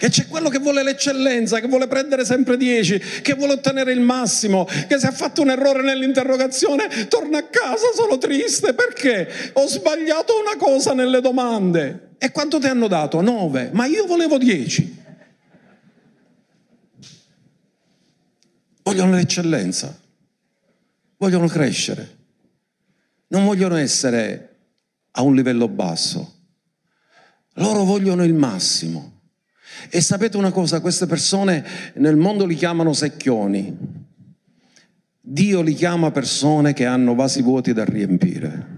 [0.06, 4.02] E c'è quello che vuole l'eccellenza, che vuole prendere sempre 10, che vuole ottenere il
[4.02, 9.66] massimo, che se ha fatto un errore nell'interrogazione torna a casa solo triste perché ho
[9.66, 12.10] sbagliato una cosa nelle domande.
[12.20, 13.20] E quanto ti hanno dato?
[13.22, 15.04] 9, ma io volevo 10.
[18.84, 20.00] Vogliono l'eccellenza,
[21.18, 22.18] vogliono crescere,
[23.30, 24.58] non vogliono essere
[25.14, 26.36] a un livello basso,
[27.54, 29.14] loro vogliono il massimo.
[29.90, 31.64] E sapete una cosa, queste persone
[31.96, 34.04] nel mondo li chiamano secchioni.
[35.22, 38.74] Dio li chiama persone che hanno vasi vuoti da riempire.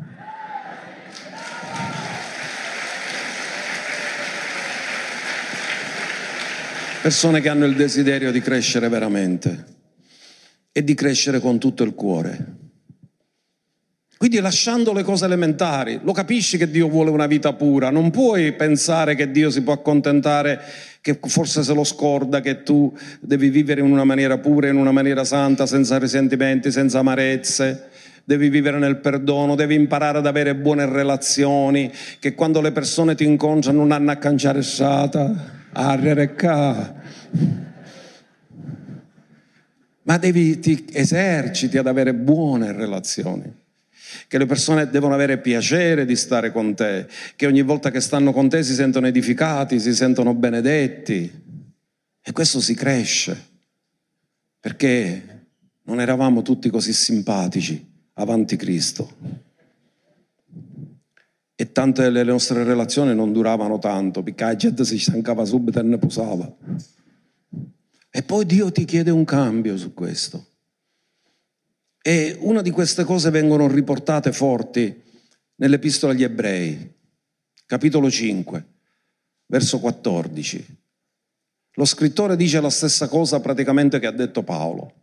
[7.02, 9.66] Persone che hanno il desiderio di crescere veramente
[10.72, 12.57] e di crescere con tutto il cuore.
[14.18, 18.52] Quindi lasciando le cose elementari, lo capisci che Dio vuole una vita pura, non puoi
[18.54, 20.60] pensare che Dio si può accontentare,
[21.02, 24.92] che forse se lo scorda, che tu devi vivere in una maniera pura, in una
[24.92, 27.90] maniera santa, senza risentimenti, senza amarezze,
[28.24, 33.24] devi vivere nel perdono, devi imparare ad avere buone relazioni, che quando le persone ti
[33.24, 36.96] incontrano non hanno a canciare sata, a rerecca.
[40.02, 43.66] Ma devi, ti eserciti ad avere buone relazioni
[44.28, 48.32] che le persone devono avere piacere di stare con te, che ogni volta che stanno
[48.32, 51.46] con te si sentono edificati, si sentono benedetti.
[52.22, 53.46] E questo si cresce,
[54.60, 55.46] perché
[55.84, 59.46] non eravamo tutti così simpatici avanti Cristo.
[61.56, 65.84] E tante delle nostre relazioni non duravano tanto, perché la gente si stancava subito e
[65.84, 66.56] ne posava.
[68.10, 70.46] E poi Dio ti chiede un cambio su questo.
[72.08, 75.04] E una di queste cose vengono riportate forti
[75.56, 76.90] nell'Epistola agli Ebrei,
[77.66, 78.66] capitolo 5,
[79.48, 80.78] verso 14.
[81.74, 84.94] Lo scrittore dice la stessa cosa praticamente che ha detto Paolo.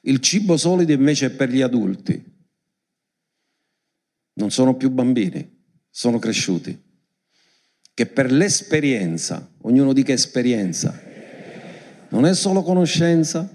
[0.00, 2.20] Il cibo solido invece è per gli adulti.
[4.32, 5.48] Non sono più bambini,
[5.88, 6.76] sono cresciuti.
[7.94, 11.00] Che per l'esperienza, ognuno dica esperienza,
[12.08, 13.48] non è solo conoscenza,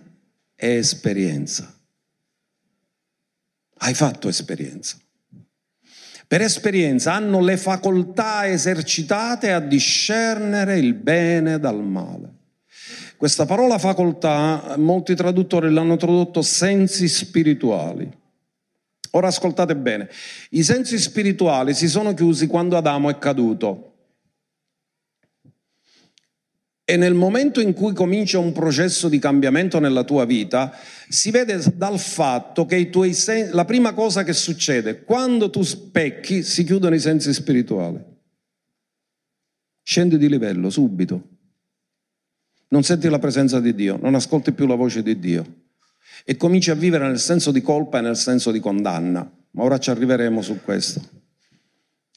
[0.55, 1.74] è esperienza.
[3.77, 4.97] Hai fatto esperienza.
[6.27, 12.33] Per esperienza hanno le facoltà esercitate a discernere il bene dal male.
[13.17, 18.23] Questa parola facoltà, molti traduttori l'hanno tradotto sensi spirituali
[19.15, 20.09] Ora ascoltate bene,
[20.51, 23.93] i sensi spirituali si sono chiusi quando Adamo è caduto.
[26.87, 30.71] E nel momento in cui comincia un processo di cambiamento nella tua vita,
[31.09, 36.63] si vede dal fatto che sen- la prima cosa che succede, quando tu specchi, si
[36.63, 37.99] chiudono i sensi spirituali.
[39.81, 41.29] Scendi di livello subito.
[42.67, 45.63] Non senti la presenza di Dio, non ascolti più la voce di Dio
[46.23, 49.29] e cominci a vivere nel senso di colpa e nel senso di condanna.
[49.51, 51.01] Ma ora ci arriveremo su questo.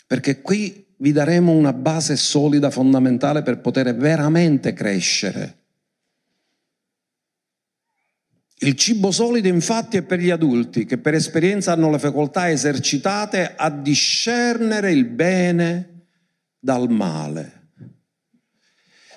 [0.07, 5.57] Perché qui vi daremo una base solida, fondamentale per poter veramente crescere.
[8.61, 13.55] Il cibo solido infatti è per gli adulti che per esperienza hanno le facoltà esercitate
[13.55, 16.07] a discernere il bene
[16.59, 17.71] dal male.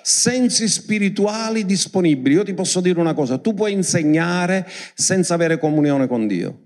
[0.00, 2.36] Sensi spirituali disponibili.
[2.36, 6.60] Io ti posso dire una cosa, tu puoi insegnare senza avere comunione con Dio.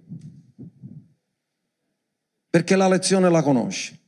[2.50, 3.98] Perché la lezione la conosci.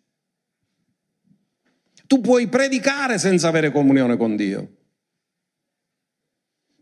[2.08, 4.76] Tu puoi predicare senza avere comunione con Dio,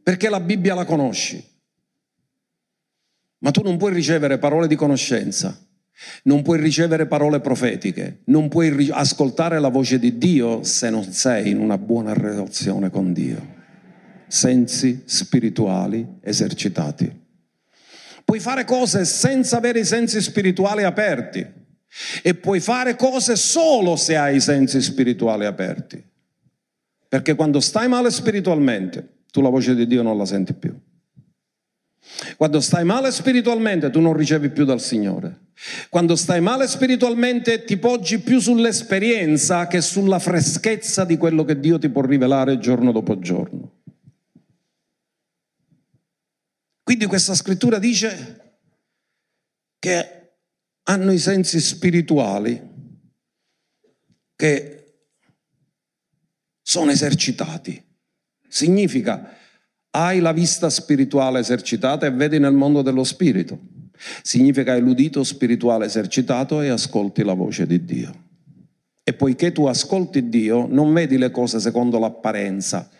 [0.01, 1.45] perché la Bibbia la conosci.
[3.39, 5.61] Ma tu non puoi ricevere parole di conoscenza,
[6.23, 11.51] non puoi ricevere parole profetiche, non puoi ascoltare la voce di Dio se non sei
[11.51, 13.55] in una buona relazione con Dio.
[14.29, 17.25] Sensi spirituali esercitati.
[18.25, 21.65] Puoi fare cose senza avere i sensi spirituali aperti.
[22.23, 26.03] E puoi fare cose solo se hai i sensi spirituali aperti.
[27.09, 30.79] Perché quando stai male spiritualmente, tu la voce di Dio non la senti più.
[32.37, 35.45] Quando stai male spiritualmente, tu non ricevi più dal Signore.
[35.89, 41.79] Quando stai male spiritualmente, ti poggi più sull'esperienza che sulla freschezza di quello che Dio
[41.79, 43.73] ti può rivelare giorno dopo giorno.
[46.83, 48.59] Quindi questa scrittura dice
[49.79, 50.26] che
[50.89, 52.61] hanno i sensi spirituali
[54.37, 54.95] che
[56.63, 57.83] sono esercitati.
[58.49, 59.35] Significa
[59.91, 63.59] hai la vista spirituale esercitata e vedi nel mondo dello spirito.
[64.23, 68.25] Significa hai l'udito spirituale esercitato e ascolti la voce di Dio.
[69.03, 72.91] E poiché tu ascolti Dio, non vedi le cose secondo l'apparenza,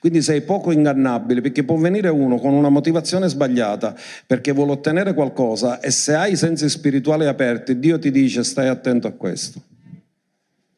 [0.00, 3.94] quindi sei poco ingannabile perché può venire uno con una motivazione sbagliata
[4.26, 8.68] perché vuole ottenere qualcosa e se hai i sensi spirituali aperti, Dio ti dice stai
[8.68, 9.60] attento a questo.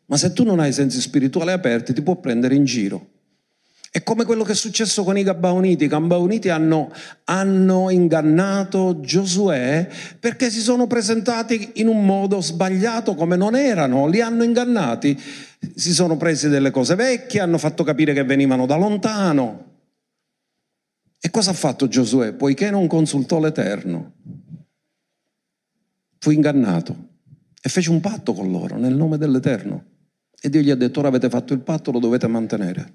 [0.07, 3.15] Ma se tu non hai i sensi spirituali aperti, ti può prendere in giro.
[3.91, 5.84] È come quello che è successo con i Gabbaoniti.
[5.84, 6.93] I Gabbaoniti hanno,
[7.24, 9.89] hanno, ingannato Giosuè
[10.20, 15.18] perché si sono presentati in un modo sbagliato come non erano, li hanno ingannati
[15.74, 19.74] si sono presi delle cose vecchie, hanno fatto capire che venivano da lontano.
[21.18, 22.34] E cosa ha fatto Giosuè?
[22.34, 24.12] Poiché non consultò l'Eterno,
[26.18, 27.09] fu ingannato
[27.61, 29.84] e fece un patto con loro nel nome dell'Eterno.
[30.41, 32.93] E Dio gli ha detto, ora avete fatto il patto, lo dovete mantenere.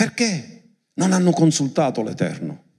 [0.00, 0.76] Perché?
[0.94, 2.69] Non hanno consultato l'Eterno.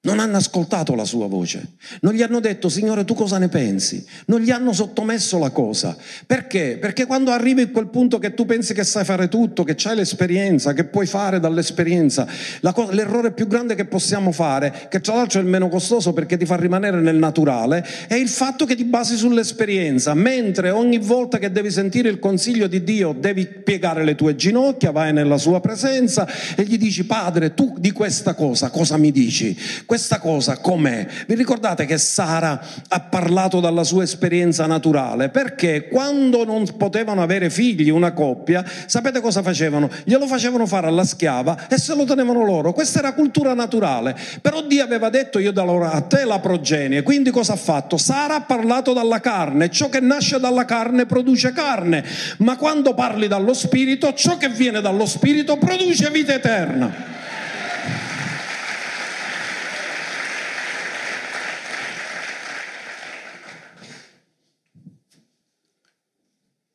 [0.00, 4.06] Non hanno ascoltato la sua voce, non gli hanno detto Signore tu cosa ne pensi,
[4.26, 5.96] non gli hanno sottomesso la cosa.
[6.24, 6.78] Perché?
[6.80, 9.96] Perché quando arrivi a quel punto che tu pensi che sai fare tutto, che c'hai
[9.96, 12.28] l'esperienza, che puoi fare dall'esperienza,
[12.72, 16.36] cosa, l'errore più grande che possiamo fare, che tra l'altro è il meno costoso perché
[16.36, 21.38] ti fa rimanere nel naturale, è il fatto che ti basi sull'esperienza, mentre ogni volta
[21.38, 25.60] che devi sentire il consiglio di Dio devi piegare le tue ginocchia, vai nella sua
[25.60, 29.56] presenza e gli dici Padre tu di questa cosa cosa mi dici?
[29.88, 31.06] Questa cosa com'è?
[31.26, 35.30] Vi ricordate che Sara ha parlato dalla sua esperienza naturale?
[35.30, 39.88] Perché quando non potevano avere figli, una coppia, sapete cosa facevano?
[40.04, 42.74] Glielo facevano fare alla schiava e se lo tenevano loro.
[42.74, 44.14] Questa era cultura naturale.
[44.42, 47.02] Però Dio aveva detto io darò a te la progenie.
[47.02, 47.96] Quindi cosa ha fatto?
[47.96, 49.70] Sara ha parlato dalla carne.
[49.70, 52.04] Ciò che nasce dalla carne produce carne.
[52.40, 57.16] Ma quando parli dallo spirito, ciò che viene dallo spirito produce vita eterna.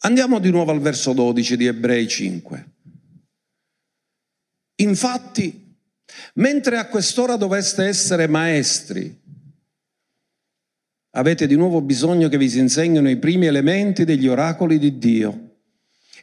[0.06, 2.72] Andiamo di nuovo al verso 12 di Ebrei 5.
[4.82, 5.78] Infatti,
[6.36, 9.18] mentre a quest'ora doveste essere maestri,
[11.12, 15.56] avete di nuovo bisogno che vi si insegnino i primi elementi degli oracoli di Dio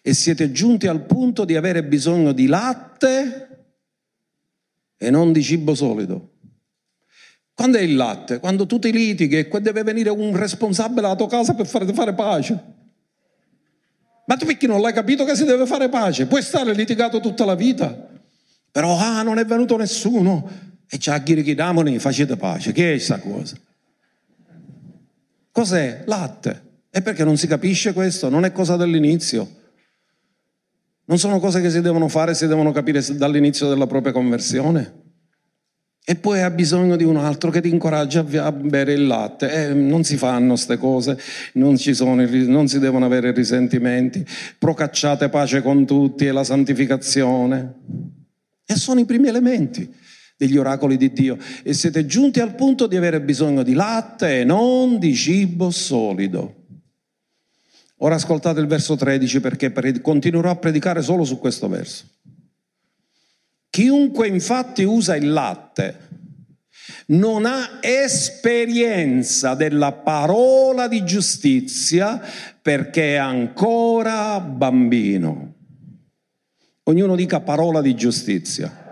[0.03, 3.49] e siete giunti al punto di avere bisogno di latte
[4.99, 6.33] e non di cibo solido.
[7.55, 8.41] Quando è il latte?
[8.41, 12.13] Quando tu ti litighi e deve venire un responsabile alla tua casa per farti fare
[12.13, 12.80] pace.
[14.31, 16.27] Ma tu perché non l'hai capito che si deve fare pace?
[16.27, 18.09] Puoi stare litigato tutta la vita.
[18.71, 20.49] Però, ah, non è venuto nessuno.
[20.89, 22.71] E c'è a dire che damoni facete pace.
[22.71, 23.57] Che è questa cosa?
[25.51, 26.05] Cos'è?
[26.07, 26.63] Latte.
[26.91, 28.29] E perché non si capisce questo?
[28.29, 29.51] Non è cosa dell'inizio.
[31.07, 35.10] Non sono cose che si devono fare, si devono capire dall'inizio della propria conversione.
[36.11, 39.69] E poi ha bisogno di un altro che ti incoraggia a bere il latte.
[39.69, 41.17] Eh, non si fanno queste cose,
[41.53, 44.27] non, sono, non si devono avere risentimenti.
[44.59, 47.75] Procacciate pace con tutti e la santificazione.
[48.67, 49.89] E sono i primi elementi
[50.37, 51.39] degli oracoli di Dio.
[51.63, 56.57] E siete giunti al punto di avere bisogno di latte e non di cibo solido.
[57.99, 62.05] Ora ascoltate il verso 13 perché continuerò a predicare solo su questo verso.
[63.71, 66.09] Chiunque infatti usa il latte
[67.11, 72.21] non ha esperienza della parola di giustizia
[72.61, 75.55] perché è ancora bambino.
[76.85, 78.89] Ognuno dica parola di giustizia.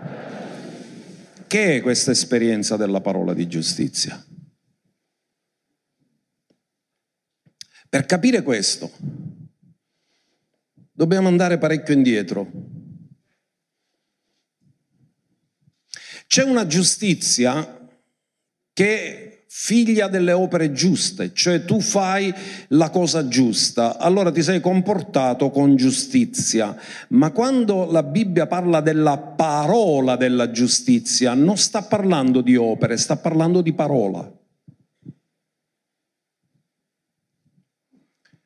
[1.47, 4.23] Che è questa esperienza della parola di giustizia?
[7.89, 8.91] Per capire questo,
[10.91, 12.68] dobbiamo andare parecchio indietro.
[16.29, 17.89] C'è una giustizia
[18.71, 22.31] che è figlia delle opere giuste, cioè tu fai
[22.67, 26.77] la cosa giusta, allora ti sei comportato con giustizia.
[27.09, 33.17] Ma quando la Bibbia parla della parola della giustizia, non sta parlando di opere, sta
[33.17, 34.31] parlando di parola.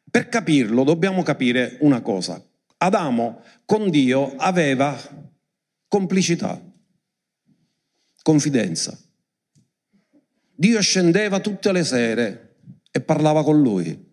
[0.09, 2.41] Per capirlo dobbiamo capire una cosa.
[2.77, 4.97] Adamo con Dio aveva
[5.89, 6.71] complicità,
[8.24, 8.97] confidenza.
[10.55, 12.55] Dio scendeva tutte le sere
[12.89, 14.11] e parlava con lui.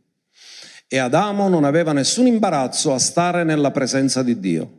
[0.86, 4.78] E Adamo non aveva nessun imbarazzo a stare nella presenza di Dio.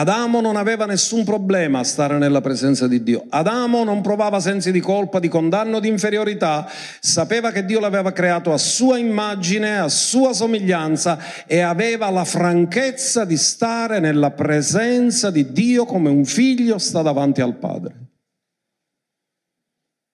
[0.00, 3.26] Adamo non aveva nessun problema a stare nella presenza di Dio.
[3.28, 6.66] Adamo non provava sensi di colpa, di condanno, di inferiorità.
[7.00, 13.26] Sapeva che Dio l'aveva creato a sua immagine, a sua somiglianza e aveva la franchezza
[13.26, 17.94] di stare nella presenza di Dio come un figlio sta davanti al padre.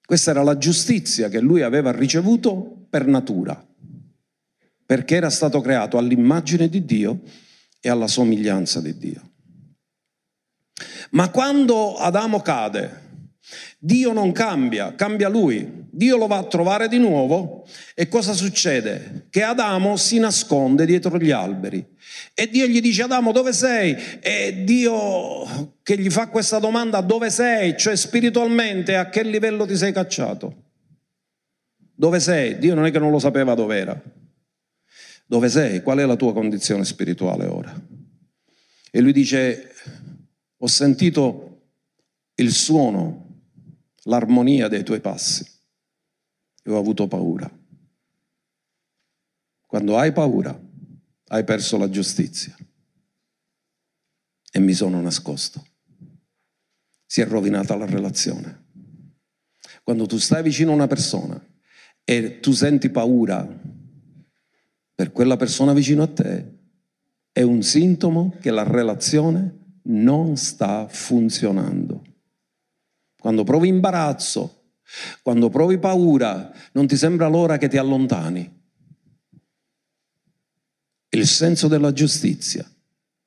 [0.05, 3.65] Questa era la giustizia che lui aveva ricevuto per natura,
[4.85, 7.21] perché era stato creato all'immagine di Dio
[7.81, 9.35] e alla somiglianza di Dio.
[11.11, 13.05] Ma quando Adamo cade,
[13.79, 15.85] Dio non cambia, cambia lui.
[15.97, 19.29] Dio lo va a trovare di nuovo e cosa succede?
[19.31, 21.83] Che Adamo si nasconde dietro gli alberi
[22.35, 23.97] e Dio gli dice Adamo dove sei?
[24.21, 27.79] E Dio che gli fa questa domanda dove sei?
[27.79, 30.65] Cioè spiritualmente a che livello ti sei cacciato?
[31.95, 32.59] Dove sei?
[32.59, 34.03] Dio non è che non lo sapeva dove era.
[35.27, 35.81] Dove sei?
[35.81, 37.75] Qual è la tua condizione spirituale ora?
[38.91, 39.73] E lui dice
[40.59, 41.71] ho sentito
[42.37, 43.43] il suono,
[44.05, 45.45] l'armonia dei tuoi passi
[46.63, 47.51] e ho avuto paura.
[49.67, 50.59] Quando hai paura,
[51.29, 52.57] hai perso la giustizia
[54.51, 55.67] e mi sono nascosto.
[57.05, 58.65] Si è rovinata la relazione.
[59.83, 61.45] Quando tu stai vicino a una persona
[62.05, 63.47] e tu senti paura
[64.95, 66.55] per quella persona vicino a te,
[67.33, 72.05] è un sintomo che la relazione non sta funzionando.
[73.19, 74.63] Quando provi imbarazzo,
[75.23, 78.55] quando provi paura, non ti sembra l'ora che ti allontani.
[81.09, 82.69] Il senso della giustizia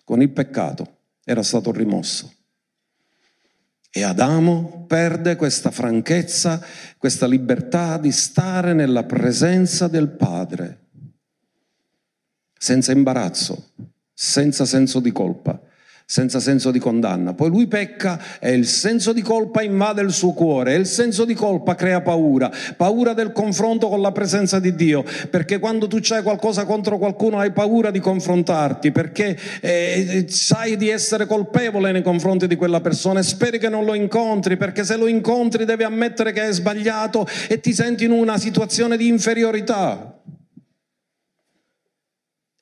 [0.04, 2.34] con il peccato era stato rimosso.
[3.92, 6.64] E Adamo perde questa franchezza,
[6.98, 10.90] questa libertà di stare nella presenza del Padre,
[12.54, 13.72] senza imbarazzo,
[14.14, 15.60] senza senso di colpa
[16.12, 17.36] senza senso di condanna.
[17.36, 21.24] Poi lui pecca e il senso di colpa invade il suo cuore e il senso
[21.24, 26.00] di colpa crea paura, paura del confronto con la presenza di Dio, perché quando tu
[26.02, 32.02] c'hai qualcosa contro qualcuno hai paura di confrontarti, perché eh, sai di essere colpevole nei
[32.02, 35.84] confronti di quella persona e speri che non lo incontri, perché se lo incontri devi
[35.84, 40.20] ammettere che hai sbagliato e ti senti in una situazione di inferiorità.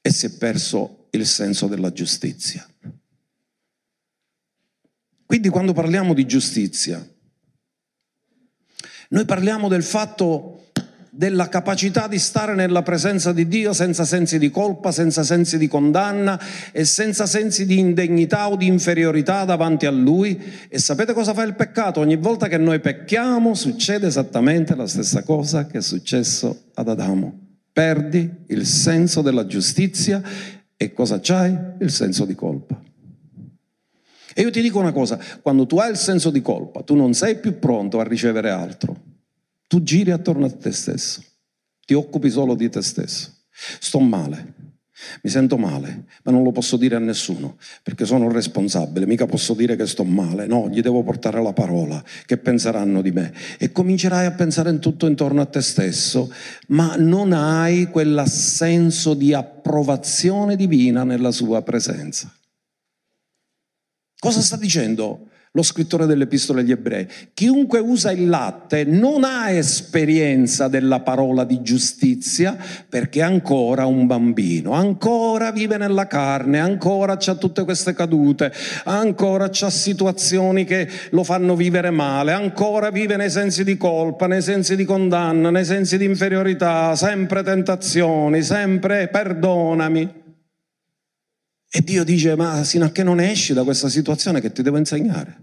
[0.01, 2.67] E si è perso il senso della giustizia.
[5.27, 7.05] Quindi quando parliamo di giustizia,
[9.09, 10.69] noi parliamo del fatto
[11.09, 15.67] della capacità di stare nella presenza di Dio senza sensi di colpa, senza sensi di
[15.67, 16.39] condanna
[16.71, 20.39] e senza sensi di indegnità o di inferiorità davanti a Lui.
[20.69, 21.99] E sapete cosa fa il peccato?
[21.99, 27.57] Ogni volta che noi pecchiamo succede esattamente la stessa cosa che è successo ad Adamo.
[27.73, 30.21] Perdi il senso della giustizia
[30.77, 31.57] e cosa c'hai?
[31.79, 32.79] Il senso di colpa.
[34.37, 37.15] E io ti dico una cosa, quando tu hai il senso di colpa, tu non
[37.15, 38.95] sei più pronto a ricevere altro.
[39.65, 41.23] Tu giri attorno a te stesso
[41.87, 43.31] ti occupi solo di te stesso.
[43.79, 44.53] Sto male,
[45.21, 49.53] mi sento male, ma non lo posso dire a nessuno perché sono responsabile, mica posso
[49.53, 53.33] dire che sto male, no, gli devo portare la parola, che penseranno di me.
[53.57, 56.29] E comincerai a pensare in tutto intorno a te stesso,
[56.67, 62.29] ma non hai quell'assenso di approvazione divina nella sua presenza.
[64.27, 67.07] Cosa sta dicendo lo scrittore dell'Epistola agli Ebrei.
[67.33, 72.57] Chiunque usa il latte non ha esperienza della parola di giustizia
[72.89, 78.51] perché è ancora un bambino, ancora vive nella carne, ancora ha tutte queste cadute,
[78.83, 84.41] ancora ha situazioni che lo fanno vivere male, ancora vive nei sensi di colpa, nei
[84.41, 90.25] sensi di condanna, nei sensi di inferiorità, sempre tentazioni, sempre perdonami.
[91.69, 94.77] E Dio dice, ma sino a che non esci da questa situazione che ti devo
[94.77, 95.41] insegnare?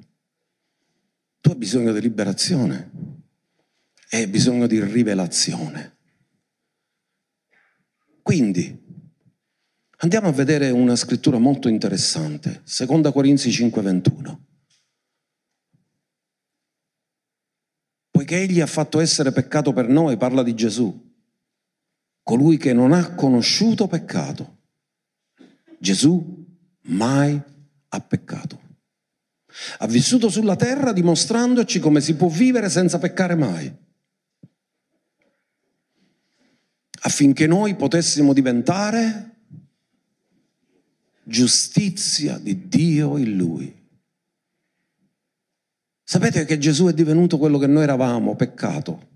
[1.40, 2.90] Tu hai bisogno di liberazione
[4.08, 5.96] e hai bisogno di rivelazione.
[8.22, 8.82] Quindi,
[9.98, 14.46] andiamo a vedere una scrittura molto interessante, 2 Corinzi 5:21.
[18.10, 21.12] Poiché egli ha fatto essere peccato per noi, parla di Gesù,
[22.22, 24.53] colui che non ha conosciuto peccato.
[25.78, 26.46] Gesù
[26.82, 27.40] mai
[27.88, 28.60] ha peccato.
[29.78, 33.72] Ha vissuto sulla terra dimostrandoci come si può vivere senza peccare mai.
[37.02, 39.34] Affinché noi potessimo diventare
[41.22, 43.82] giustizia di Dio in Lui.
[46.02, 49.12] Sapete che Gesù è divenuto quello che noi eravamo, peccato.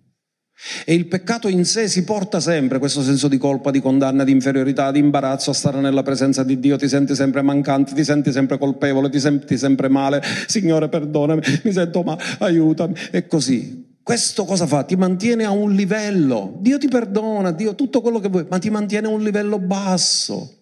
[0.84, 4.32] E il peccato in sé si porta sempre questo senso di colpa, di condanna, di
[4.32, 8.32] inferiorità, di imbarazzo a stare nella presenza di Dio, ti senti sempre mancante, ti senti
[8.32, 13.86] sempre colpevole, ti senti sempre male, Signore perdonami, mi sento male, aiutami, e così.
[14.02, 14.82] Questo cosa fa?
[14.82, 18.70] Ti mantiene a un livello, Dio ti perdona, Dio tutto quello che vuoi, ma ti
[18.70, 20.56] mantiene a un livello basso,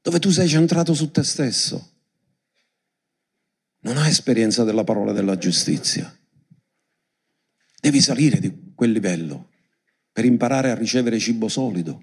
[0.00, 1.90] dove tu sei centrato su te stesso.
[3.80, 6.10] Non hai esperienza della parola della giustizia.
[7.86, 9.50] Devi salire di quel livello
[10.10, 12.02] per imparare a ricevere cibo solido,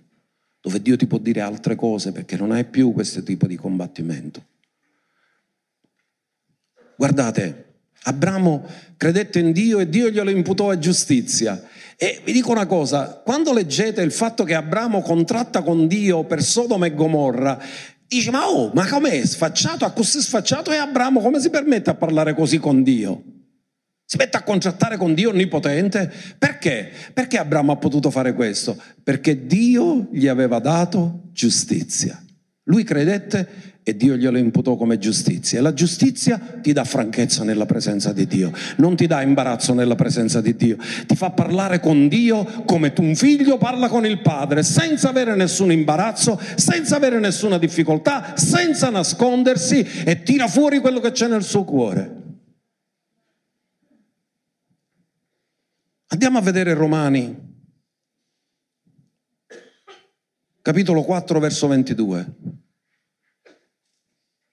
[0.62, 4.46] dove Dio ti può dire altre cose perché non hai più questo tipo di combattimento.
[6.96, 8.66] Guardate, Abramo
[8.96, 11.62] credette in Dio e Dio glielo imputò a giustizia.
[11.98, 16.42] E vi dico una cosa, quando leggete il fatto che Abramo contratta con Dio per
[16.42, 17.62] Sodoma e Gomorra,
[18.08, 21.96] dice ma oh, ma com'è sfacciato, a così sfacciato e Abramo come si permette a
[21.96, 23.33] parlare così con Dio?
[24.14, 26.08] Si mette a contrattare con Dio onnipotente.
[26.38, 26.88] Perché?
[27.16, 28.80] Perché Abramo ha potuto fare questo?
[29.04, 32.24] Perché Dio gli aveva dato giustizia.
[32.66, 35.58] Lui credette e Dio glielo imputò come giustizia.
[35.58, 39.96] E la giustizia ti dà franchezza nella presenza di Dio, non ti dà imbarazzo nella
[39.96, 44.62] presenza di Dio, ti fa parlare con Dio come un figlio parla con il padre,
[44.62, 51.12] senza avere nessun imbarazzo, senza avere nessuna difficoltà, senza nascondersi e tira fuori quello che
[51.12, 52.22] c'è nel suo cuore.
[56.14, 57.36] Andiamo a vedere Romani,
[60.62, 62.36] capitolo 4, verso 22.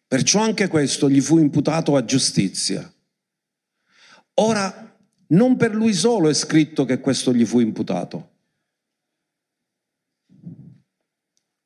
[0.06, 2.90] Perciò anche questo gli fu imputato a giustizia.
[4.36, 8.30] Ora, non per lui solo è scritto che questo gli fu imputato,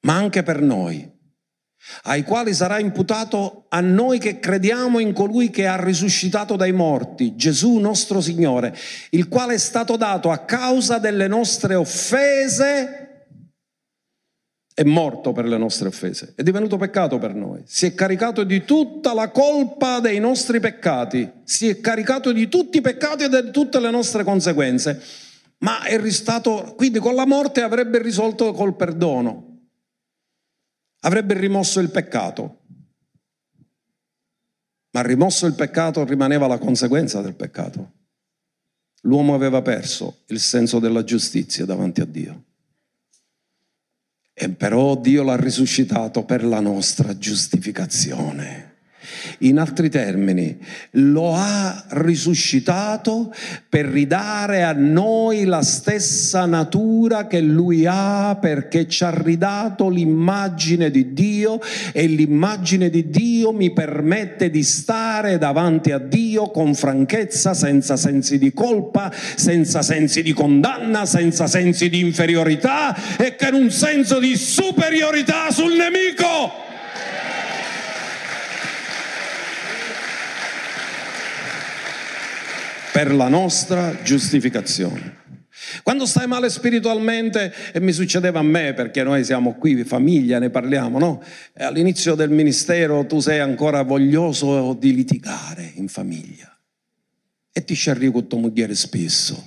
[0.00, 1.08] ma anche per noi
[2.04, 7.36] ai quali sarà imputato a noi che crediamo in colui che ha risuscitato dai morti,
[7.36, 8.76] Gesù nostro Signore,
[9.10, 13.00] il quale è stato dato a causa delle nostre offese,
[14.74, 18.64] è morto per le nostre offese, è divenuto peccato per noi, si è caricato di
[18.64, 23.50] tutta la colpa dei nostri peccati, si è caricato di tutti i peccati e di
[23.50, 25.00] tutte le nostre conseguenze,
[25.58, 29.52] ma è ristato, quindi con la morte avrebbe risolto col perdono
[31.04, 32.60] avrebbe rimosso il peccato.
[34.90, 37.92] Ma rimosso il peccato rimaneva la conseguenza del peccato.
[39.02, 42.44] L'uomo aveva perso il senso della giustizia davanti a Dio.
[44.32, 48.73] E però Dio l'ha risuscitato per la nostra giustificazione.
[49.38, 50.56] In altri termini,
[50.92, 53.34] lo ha risuscitato
[53.68, 60.90] per ridare a noi la stessa natura che lui ha perché ci ha ridato l'immagine
[60.90, 61.60] di Dio
[61.92, 68.38] e l'immagine di Dio mi permette di stare davanti a Dio con franchezza, senza sensi
[68.38, 74.36] di colpa, senza sensi di condanna, senza sensi di inferiorità e con un senso di
[74.36, 76.72] superiorità sul nemico.
[82.94, 85.22] Per la nostra giustificazione.
[85.82, 90.48] Quando stai male spiritualmente, e mi succedeva a me, perché noi siamo qui, famiglia, ne
[90.48, 91.20] parliamo, no?
[91.54, 96.56] E all'inizio del ministero tu sei ancora voglioso di litigare in famiglia.
[97.50, 99.42] E ti scerri con tua moglie spesso.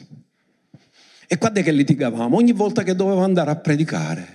[1.26, 2.36] E quando è che litigavamo?
[2.36, 4.28] Ogni volta che dovevo andare a predicare.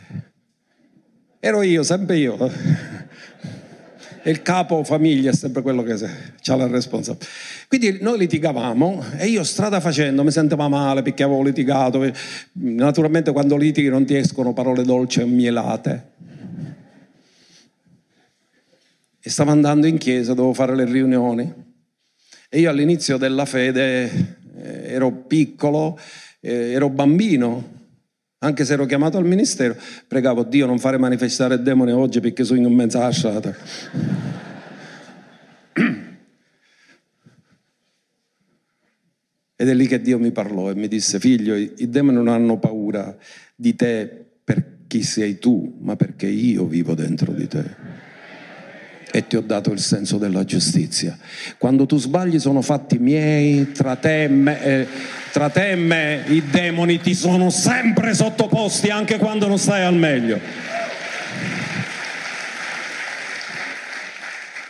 [1.39, 2.39] Ero io, sempre io
[4.25, 7.27] il capo famiglia è sempre quello che ha la responsabilità.
[7.69, 12.11] Quindi noi litigavamo e io strada facendo mi sentivo male perché avevo litigato.
[12.53, 16.11] Naturalmente quando litighi non ti escono parole dolci e mielate.
[19.25, 21.53] E stavo andando in chiesa, dovevo fare le riunioni.
[22.49, 25.99] E io all'inizio della fede eh, ero piccolo,
[26.41, 27.72] eh, ero bambino,
[28.43, 29.77] anche se ero chiamato al ministero,
[30.07, 33.55] pregavo Dio non fare manifestare il demone oggi perché sono in mezzo alla strada.
[39.55, 42.59] Ed è lì che Dio mi parlò e mi disse, figlio, i demoni non hanno
[42.59, 43.17] paura
[43.55, 47.82] di te per chi sei tu, ma perché io vivo dentro di te
[49.13, 51.17] e ti ho dato il senso della giustizia.
[51.59, 54.87] Quando tu sbagli sono fatti miei, tra te, me, eh,
[55.33, 59.95] tra te e me i demoni ti sono sempre sottoposti anche quando non stai al
[59.95, 60.41] meglio.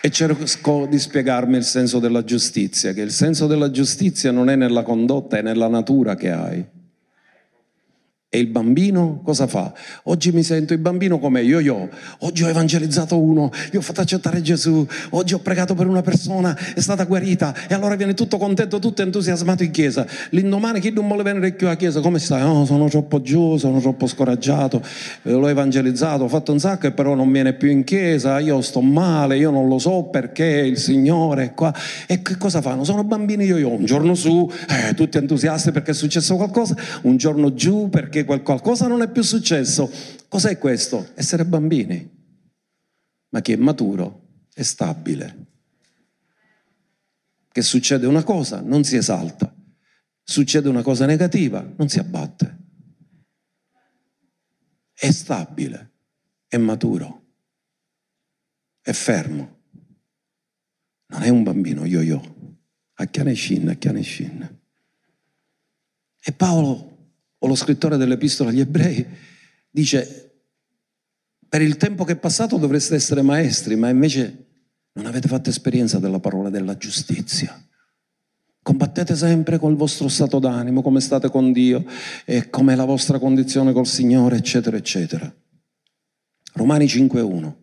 [0.04, 4.56] E cerco di spiegarmi il senso della giustizia, che il senso della giustizia non è
[4.56, 6.64] nella condotta, è nella natura che hai.
[8.34, 9.74] E il bambino cosa fa?
[10.04, 11.90] Oggi mi sento il bambino come io, io.
[12.20, 16.56] Oggi ho evangelizzato uno, gli ho fatto accettare Gesù, oggi ho pregato per una persona,
[16.74, 20.06] è stata guarita e allora viene tutto contento, tutto entusiasmato in chiesa.
[20.30, 22.40] L'indomani chi non vuole venire più a chiesa, come stai?
[22.40, 24.80] Oh, sono troppo giù, sono troppo scoraggiato,
[25.24, 28.62] eh, l'ho evangelizzato, ho fatto un sacco e però non viene più in chiesa, io
[28.62, 31.74] sto male, io non lo so perché il Signore è qua.
[32.06, 32.82] E che cosa fanno?
[32.84, 33.68] Sono bambini io, io.
[33.68, 38.86] Un giorno su, eh, tutti entusiasti perché è successo qualcosa, un giorno giù perché qualcosa
[38.86, 39.90] non è più successo.
[40.28, 41.10] Cos'è questo?
[41.14, 42.10] Essere bambini.
[43.30, 45.46] Ma chi è maturo è stabile.
[47.48, 49.54] Che succede una cosa, non si esalta.
[50.22, 52.58] Succede una cosa negativa, non si abbatte.
[54.92, 55.90] È stabile,
[56.46, 57.24] è maturo,
[58.80, 59.60] è fermo.
[61.06, 62.60] Non è un bambino yo-yo.
[62.94, 64.60] A chianescin, a chianescin.
[66.24, 66.91] E Paolo
[67.42, 69.04] o lo scrittore dell'epistola agli ebrei,
[69.68, 70.30] dice,
[71.48, 74.46] per il tempo che è passato dovreste essere maestri, ma invece
[74.92, 77.60] non avete fatto esperienza della parola della giustizia.
[78.62, 81.84] Combattete sempre col vostro stato d'animo, come state con Dio
[82.24, 85.34] e come è la vostra condizione col Signore, eccetera, eccetera.
[86.54, 87.54] Romani 5.1.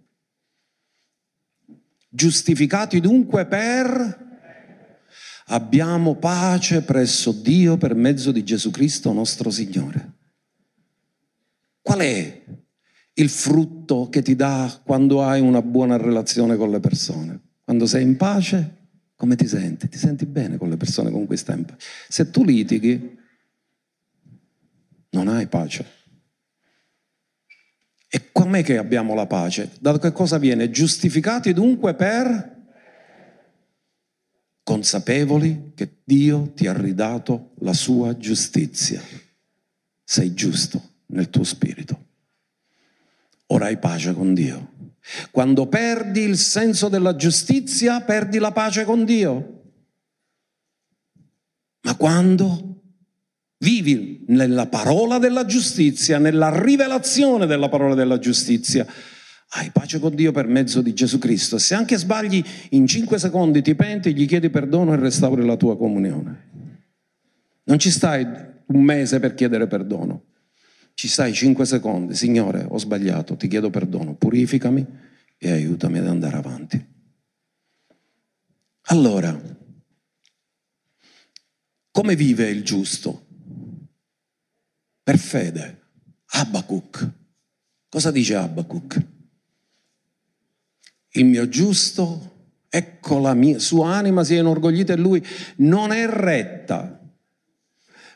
[2.09, 4.28] Giustificati dunque per
[5.49, 10.13] abbiamo pace presso Dio per mezzo di Gesù Cristo nostro Signore.
[11.81, 12.43] Qual è
[13.13, 17.39] il frutto che ti dà quando hai una buona relazione con le persone?
[17.63, 18.77] Quando sei in pace,
[19.15, 19.89] come ti senti?
[19.89, 21.85] Ti senti bene con le persone con cui stai in pace.
[22.07, 23.17] Se tu litighi,
[25.11, 25.97] non hai pace.
[28.07, 29.71] E com'è che abbiamo la pace?
[29.79, 30.69] Da che cosa viene?
[30.69, 32.57] Giustificati dunque per
[34.69, 39.01] consapevoli che Dio ti ha ridato la sua giustizia.
[40.03, 42.05] Sei giusto nel tuo spirito.
[43.47, 44.93] Ora hai pace con Dio.
[45.31, 49.63] Quando perdi il senso della giustizia, perdi la pace con Dio.
[51.81, 52.81] Ma quando
[53.57, 58.85] vivi nella parola della giustizia, nella rivelazione della parola della giustizia,
[59.51, 61.57] hai pace con Dio per mezzo di Gesù Cristo.
[61.57, 65.75] Se anche sbagli in cinque secondi ti penti, gli chiedi perdono e restauri la tua
[65.75, 66.47] comunione.
[67.63, 68.25] Non ci stai
[68.67, 70.25] un mese per chiedere perdono.
[70.93, 72.13] Ci stai cinque secondi.
[72.13, 74.85] Signore, ho sbagliato, ti chiedo perdono, purificami
[75.37, 76.87] e aiutami ad andare avanti.
[78.91, 79.39] Allora,
[81.91, 83.25] come vive il giusto?
[85.01, 85.81] Per fede.
[86.25, 87.09] Abacuc.
[87.89, 89.17] Cosa dice Abacuc?
[91.19, 92.31] Il mio giusto,
[92.69, 95.25] ecco la mia, sua anima si è inorgoglita in lui,
[95.57, 96.99] non è retta.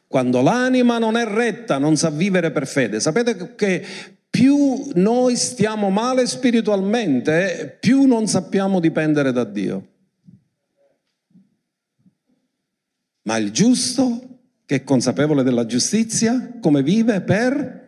[0.07, 2.99] Quando l'anima non è retta, non sa vivere per fede.
[2.99, 3.85] Sapete che
[4.29, 9.87] più noi stiamo male spiritualmente, più non sappiamo dipendere da Dio.
[13.23, 17.82] Ma il giusto, che è consapevole della giustizia, come vive per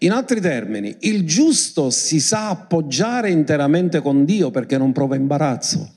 [0.00, 5.92] in altri termini, il giusto si sa appoggiare interamente con Dio perché non prova imbarazzo.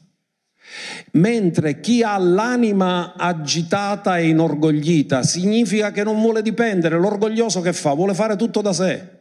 [1.13, 7.93] Mentre chi ha l'anima agitata e inorgoglita significa che non vuole dipendere, l'orgoglioso che fa?
[7.93, 9.17] Vuole fare tutto da sé.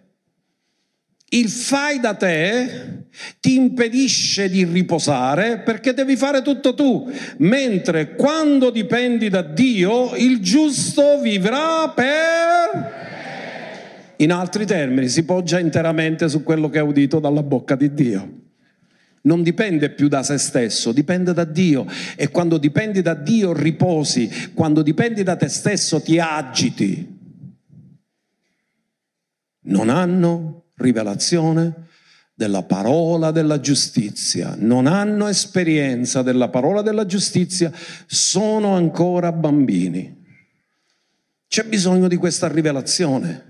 [1.30, 3.06] Il fai da te
[3.40, 10.40] ti impedisce di riposare perché devi fare tutto tu, mentre quando dipendi da Dio il
[10.40, 13.17] giusto vivrà per...
[14.20, 18.46] In altri termini, si poggia interamente su quello che ha udito dalla bocca di Dio.
[19.22, 21.86] Non dipende più da se stesso, dipende da Dio.
[22.16, 27.16] E quando dipendi da Dio riposi, quando dipendi da te stesso ti agiti.
[29.62, 31.86] Non hanno rivelazione
[32.34, 37.70] della parola della giustizia, non hanno esperienza della parola della giustizia,
[38.06, 40.24] sono ancora bambini.
[41.46, 43.48] C'è bisogno di questa rivelazione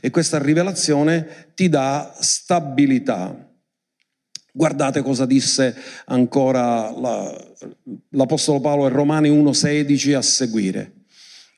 [0.00, 3.48] e questa rivelazione ti dà stabilità.
[4.52, 5.76] Guardate cosa disse
[6.06, 7.54] ancora la,
[8.10, 10.92] l'Apostolo Paolo in Romani 1,16 a seguire.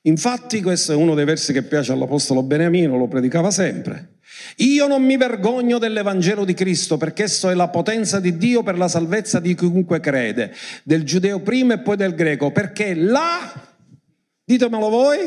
[0.02, 4.18] Infatti questo è uno dei versi che piace all'Apostolo Beniamino, lo predicava sempre.
[4.56, 8.76] Io non mi vergogno dell'Evangelo di Cristo perché esso è la potenza di Dio per
[8.76, 10.52] la salvezza di chiunque crede,
[10.82, 13.52] del giudeo prima e poi del greco, perché là,
[14.44, 15.18] ditemelo voi,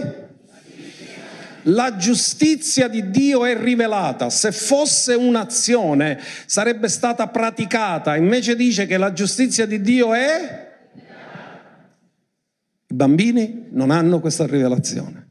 [1.65, 4.29] la giustizia di Dio è rivelata.
[4.29, 10.63] Se fosse un'azione sarebbe stata praticata, invece dice che la giustizia di Dio è...
[12.87, 15.25] I bambini non hanno questa rivelazione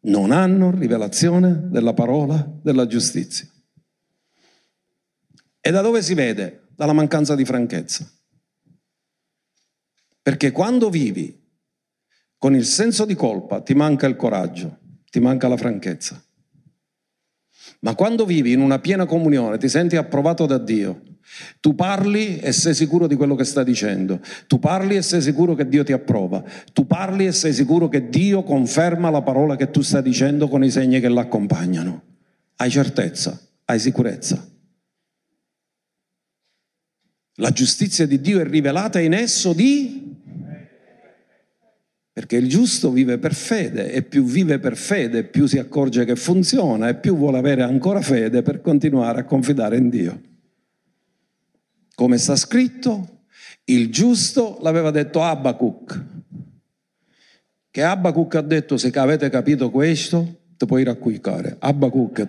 [0.00, 3.48] non hanno rivelazione della parola della giustizia.
[5.60, 6.68] E da dove si vede?
[6.74, 8.08] Dalla mancanza di franchezza.
[10.22, 11.46] Perché quando vivi
[12.36, 14.78] con il senso di colpa ti manca il coraggio,
[15.10, 16.22] ti manca la franchezza.
[17.80, 21.02] Ma quando vivi in una piena comunione ti senti approvato da Dio,
[21.60, 24.20] tu parli e sei sicuro di quello che sta dicendo.
[24.46, 26.42] Tu parli e sei sicuro che Dio ti approva.
[26.72, 30.64] Tu parli e sei sicuro che Dio conferma la parola che tu stai dicendo con
[30.64, 32.02] i segni che l'accompagnano.
[32.56, 34.46] Hai certezza, hai sicurezza.
[37.34, 40.16] La giustizia di Dio è rivelata in esso di...
[42.18, 46.16] Perché il giusto vive per fede e più vive per fede, più si accorge che
[46.16, 50.20] funziona e più vuole avere ancora fede per continuare a confidare in Dio.
[51.94, 53.20] Come sta scritto,
[53.66, 56.04] il giusto l'aveva detto Abacuc.
[57.70, 61.54] Che Abacuc ha detto, se avete capito questo, ti puoi raccuicare.
[61.60, 62.24] Abacuc.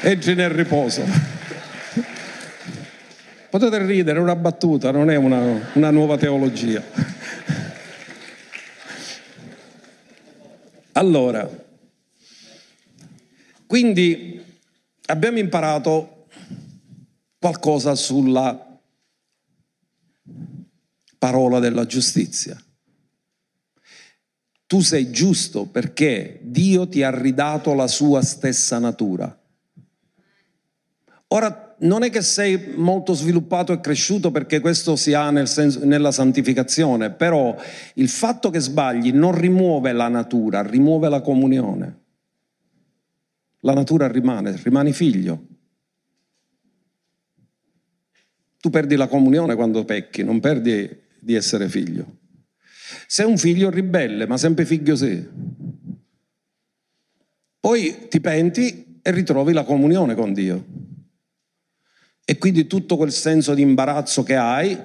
[0.00, 1.39] Entri nel riposo.
[3.50, 6.80] Potete ridere, è una battuta, non è una, una nuova teologia.
[10.92, 11.48] Allora,
[13.66, 14.40] quindi
[15.06, 16.26] abbiamo imparato
[17.40, 18.80] qualcosa sulla
[21.18, 22.56] parola della giustizia.
[24.66, 29.36] Tu sei giusto perché Dio ti ha ridato la sua stessa natura.
[31.28, 35.84] Ora non è che sei molto sviluppato e cresciuto perché questo si ha nel senso,
[35.84, 37.56] nella santificazione, però
[37.94, 42.00] il fatto che sbagli non rimuove la natura, rimuove la comunione
[43.60, 45.46] la natura rimane, rimani figlio.
[48.60, 52.18] Tu perdi la comunione quando pecchi, non perdi di essere figlio.
[53.06, 55.26] Sei un figlio ribelle, ma sempre figlio sei.
[57.58, 60.88] Poi ti penti e ritrovi la comunione con Dio.
[62.30, 64.80] E quindi tutto quel senso di imbarazzo che hai,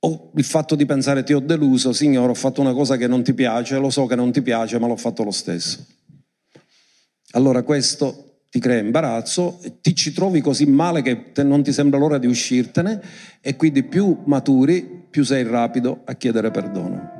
[0.00, 3.22] o il fatto di pensare ti ho deluso, Signore, ho fatto una cosa che non
[3.22, 5.86] ti piace, lo so che non ti piace, ma l'ho fatto lo stesso.
[7.34, 12.18] Allora questo ti crea imbarazzo, ti ci trovi così male che non ti sembra l'ora
[12.18, 13.00] di uscirtene
[13.40, 17.19] e quindi più maturi, più sei rapido a chiedere perdono.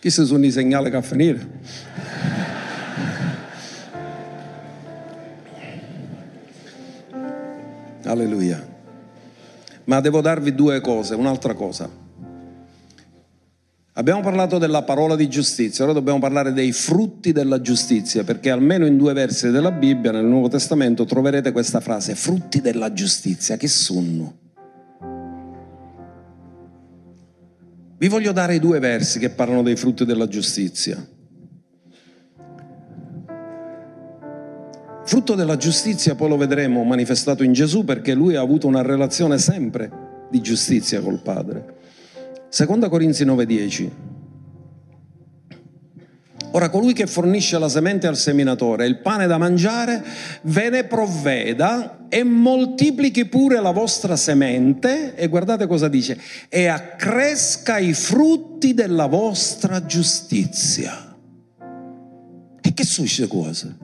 [0.00, 1.46] Questi sono i segnali che a finire.
[8.04, 8.66] Alleluia.
[9.84, 11.88] Ma devo darvi due cose, un'altra cosa.
[13.92, 18.86] Abbiamo parlato della parola di giustizia, ora dobbiamo parlare dei frutti della giustizia, perché almeno
[18.86, 23.68] in due versi della Bibbia, nel Nuovo Testamento, troverete questa frase, frutti della giustizia, che
[23.68, 24.39] sono?
[28.00, 31.06] Vi voglio dare due versi che parlano dei frutti della giustizia.
[35.04, 39.36] Frutto della giustizia poi lo vedremo manifestato in Gesù perché lui ha avuto una relazione
[39.36, 39.90] sempre
[40.30, 41.74] di giustizia col Padre.
[42.48, 43.90] Seconda Corinzi 9:10.
[46.52, 50.02] Ora colui che fornisce la semente al seminatore il pane da mangiare,
[50.42, 57.78] ve ne provveda e moltiplichi pure la vostra semente, e guardate cosa dice, e accresca
[57.78, 61.16] i frutti della vostra giustizia.
[62.60, 63.76] E che sono queste cose?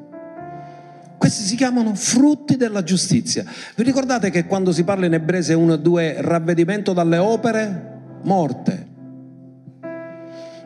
[1.19, 3.45] Questi si chiamano frutti della giustizia.
[3.77, 7.95] Vi ricordate che quando si parla in Ebrese 1 e 2 ravvedimento dalle opere?
[8.25, 8.95] Morte.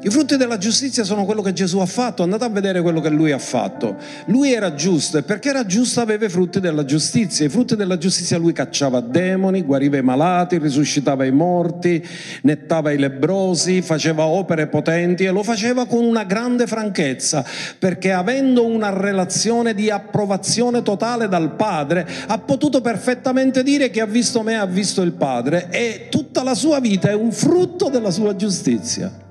[0.03, 3.11] I frutti della giustizia sono quello che Gesù ha fatto, andate a vedere quello che
[3.11, 3.99] lui ha fatto.
[4.29, 7.45] Lui era giusto e perché era giusto aveva i frutti della giustizia.
[7.45, 12.03] I frutti della giustizia lui cacciava demoni, guariva i malati, risuscitava i morti,
[12.43, 17.45] nettava i lebrosi, faceva opere potenti e lo faceva con una grande franchezza
[17.79, 24.07] perché avendo una relazione di approvazione totale dal Padre ha potuto perfettamente dire che ha
[24.07, 28.11] visto me, ha visto il Padre e tutta la sua vita è un frutto della
[28.11, 29.29] sua giustizia.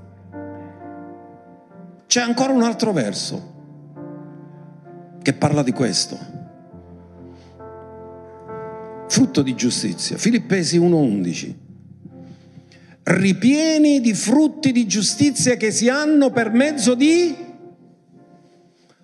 [2.10, 3.54] C'è ancora un altro verso
[5.22, 6.18] che parla di questo.
[9.08, 10.18] Frutto di giustizia.
[10.18, 11.56] Filippesi 1:11.
[13.04, 17.36] Ripieni di frutti di giustizia che si hanno per mezzo di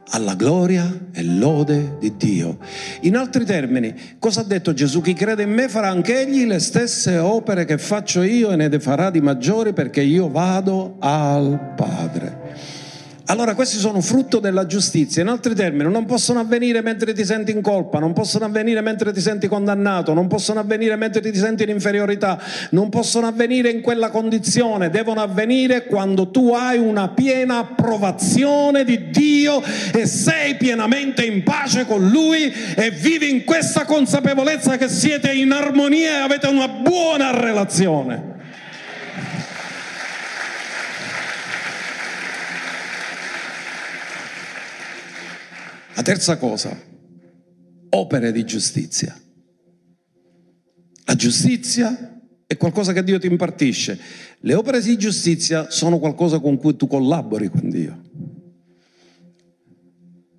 [0.10, 2.58] alla gloria e lode di Dio.
[3.02, 5.02] In altri termini, cosa ha detto Gesù?
[5.02, 8.80] Chi crede in me farà anche egli le stesse opere che faccio io e ne
[8.80, 12.75] farà di maggiori perché io vado al Padre.
[13.28, 15.24] Allora questi sono frutto della giustizia.
[15.24, 19.12] In altri termini, non possono avvenire mentre ti senti in colpa, non possono avvenire mentre
[19.12, 22.40] ti senti condannato, non possono avvenire mentre ti senti in inferiorità,
[22.72, 29.10] non possono avvenire in quella condizione, devono avvenire quando tu hai una piena approvazione di
[29.10, 29.60] Dio
[29.92, 35.52] e sei pienamente in pace con Lui e vivi in questa consapevolezza che siete in
[35.52, 38.35] armonia e avete una buona relazione.
[45.96, 46.78] La terza cosa,
[47.90, 49.18] opere di giustizia.
[51.06, 53.98] La giustizia è qualcosa che Dio ti impartisce.
[54.40, 58.02] Le opere di giustizia sono qualcosa con cui tu collabori con Dio.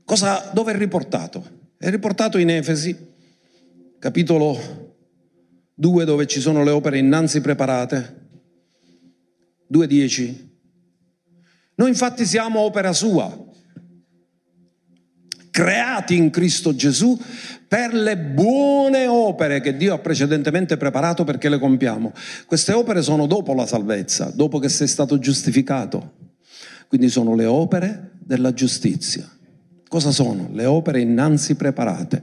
[0.04, 1.70] Cosa, dove è riportato?
[1.78, 2.94] È riportato in Efesi,
[3.98, 4.94] capitolo
[5.74, 8.28] 2, dove ci sono le opere innanzi preparate.
[9.72, 10.48] 2.10.
[11.76, 13.45] Noi infatti siamo opera sua,
[15.57, 17.18] creati in Cristo Gesù
[17.66, 22.12] per le buone opere che Dio ha precedentemente preparato perché le compiamo.
[22.44, 26.12] Queste opere sono dopo la salvezza, dopo che sei stato giustificato.
[26.88, 29.26] Quindi sono le opere della giustizia.
[29.88, 30.50] Cosa sono?
[30.52, 32.22] Le opere innanzi preparate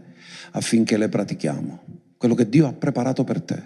[0.52, 1.82] affinché le pratichiamo.
[2.16, 3.64] Quello che Dio ha preparato per te.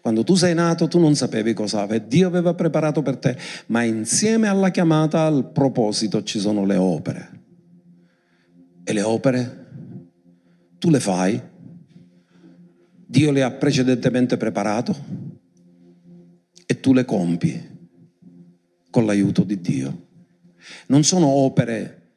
[0.00, 3.36] Quando tu sei nato tu non sapevi cosa aveva, Dio aveva preparato per te,
[3.66, 7.37] ma insieme alla chiamata, al proposito ci sono le opere.
[8.88, 9.66] E le opere?
[10.78, 11.38] Tu le fai?
[13.06, 14.96] Dio le ha precedentemente preparato
[16.64, 17.60] e tu le compi
[18.88, 20.06] con l'aiuto di Dio.
[20.86, 22.14] Non sono opere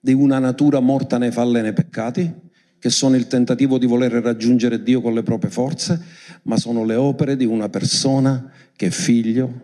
[0.00, 2.32] di una natura morta nei falli e nei peccati,
[2.78, 6.02] che sono il tentativo di voler raggiungere Dio con le proprie forze,
[6.44, 9.60] ma sono le opere di una persona che è figlio,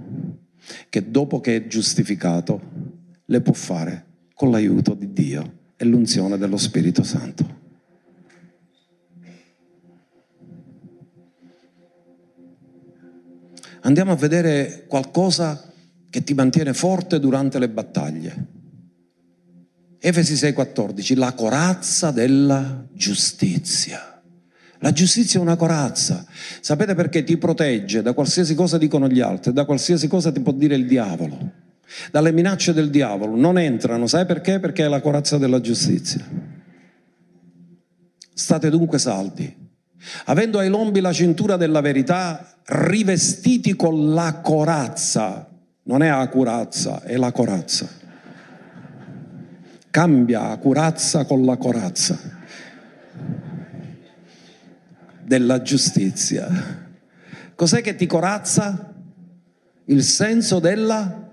[0.90, 2.60] che dopo che è giustificato
[3.24, 4.04] le può fare
[4.34, 7.58] con l'aiuto di Dio e l'unzione dello Spirito Santo.
[13.80, 15.72] Andiamo a vedere qualcosa
[16.10, 18.46] che ti mantiene forte durante le battaglie.
[19.98, 24.22] Efesi 6:14, la corazza della giustizia.
[24.80, 26.26] La giustizia è una corazza.
[26.60, 30.52] Sapete perché ti protegge da qualsiasi cosa dicono gli altri, da qualsiasi cosa ti può
[30.52, 31.68] dire il diavolo
[32.10, 34.60] dalle minacce del diavolo, non entrano, sai perché?
[34.60, 36.24] Perché è la corazza della giustizia.
[38.32, 39.54] State dunque saldi,
[40.26, 45.48] avendo ai lombi la cintura della verità, rivestiti con la corazza,
[45.84, 47.98] non è la curazza, è la corazza.
[49.90, 52.16] Cambia la curazza con la corazza
[55.24, 56.48] della giustizia.
[57.54, 58.94] Cos'è che ti corazza?
[59.86, 61.29] Il senso della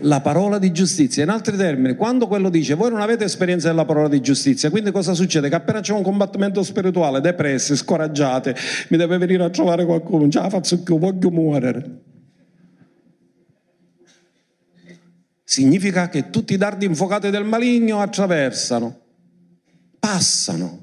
[0.00, 1.22] la parola di giustizia.
[1.22, 4.90] In altri termini, quando quello dice voi non avete esperienza della parola di giustizia, quindi
[4.90, 5.48] cosa succede?
[5.48, 8.54] Che appena c'è un combattimento spirituale, depressi, scoraggiate,
[8.88, 12.00] mi deve venire a trovare qualcuno, la faccio più, voglio muovere.
[15.42, 19.00] Significa che tutti i dardi infuocati del maligno attraversano,
[19.98, 20.80] passano.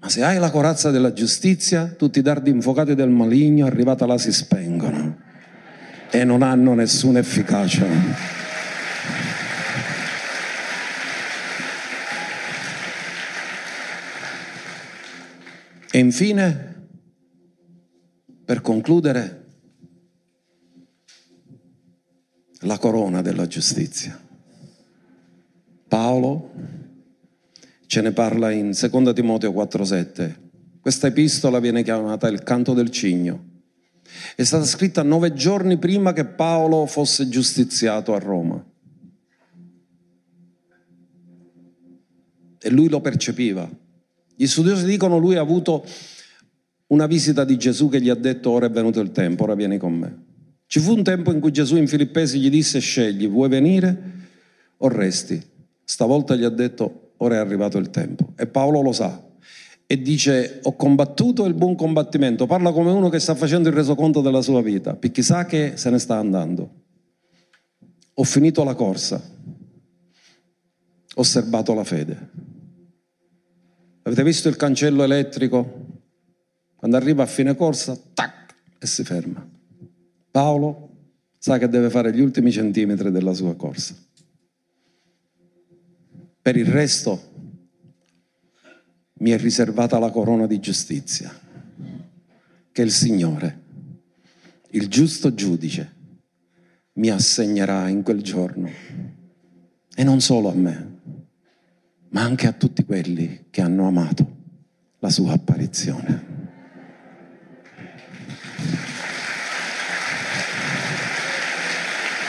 [0.00, 4.18] Ma se hai la corazza della giustizia, tutti i dardi infuocati del maligno, arrivata là,
[4.18, 4.93] si spengono
[6.14, 7.84] e non hanno nessuna efficacia.
[15.90, 16.86] E infine,
[18.44, 19.46] per concludere,
[22.60, 24.16] la corona della giustizia.
[25.88, 26.52] Paolo
[27.86, 30.42] ce ne parla in 2 Timoteo 4:7.
[30.80, 33.53] Questa epistola viene chiamata il canto del cigno
[34.36, 38.64] è stata scritta nove giorni prima che Paolo fosse giustiziato a Roma.
[42.60, 43.68] E lui lo percepiva.
[44.36, 45.84] Gli studiosi dicono lui ha avuto
[46.88, 49.78] una visita di Gesù che gli ha detto ora è venuto il tempo, ora vieni
[49.78, 50.22] con me.
[50.66, 54.12] Ci fu un tempo in cui Gesù in Filippesi gli disse scegli, vuoi venire
[54.78, 55.40] o resti?
[55.84, 58.32] Stavolta gli ha detto ora è arrivato il tempo.
[58.36, 59.23] E Paolo lo sa
[59.94, 64.20] e dice ho combattuto il buon combattimento, parla come uno che sta facendo il resoconto
[64.20, 66.82] della sua vita, perché sa che se ne sta andando.
[68.14, 69.22] Ho finito la corsa,
[71.14, 72.30] ho osservato la fede.
[74.02, 76.02] Avete visto il cancello elettrico?
[76.74, 79.48] Quando arriva a fine corsa, tac, e si ferma.
[80.32, 80.88] Paolo
[81.38, 83.94] sa che deve fare gli ultimi centimetri della sua corsa.
[86.42, 87.33] Per il resto
[89.16, 91.32] mi è riservata la corona di giustizia
[92.72, 93.60] che il Signore,
[94.70, 95.92] il giusto giudice,
[96.94, 98.68] mi assegnerà in quel giorno.
[99.94, 100.98] E non solo a me,
[102.08, 104.36] ma anche a tutti quelli che hanno amato
[104.98, 106.32] la sua apparizione.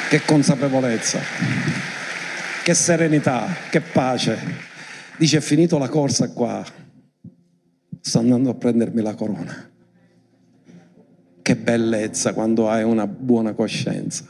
[0.09, 1.19] Che consapevolezza,
[2.63, 4.64] che serenità, che pace.
[5.17, 6.63] Dice, è finito la corsa qua,
[8.01, 9.71] sto andando a prendermi la corona.
[11.41, 14.25] Che bellezza quando hai una buona coscienza,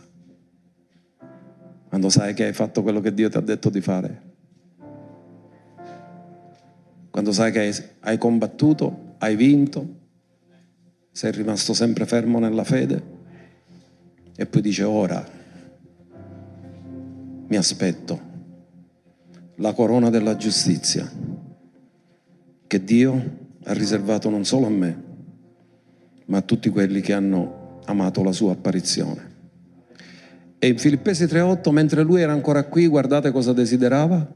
[1.88, 4.34] quando sai che hai fatto quello che Dio ti ha detto di fare.
[7.10, 9.88] Quando sai che hai combattuto, hai vinto,
[11.12, 13.14] sei rimasto sempre fermo nella fede.
[14.36, 15.26] E poi dice ora
[17.48, 18.25] mi aspetto
[19.56, 21.10] la corona della giustizia
[22.68, 25.03] che Dio ha riservato non solo a me,
[26.26, 29.34] ma a tutti quelli che hanno amato la sua apparizione.
[30.60, 34.34] E in Filippesi 3:8, mentre lui era ancora qui, guardate cosa desiderava?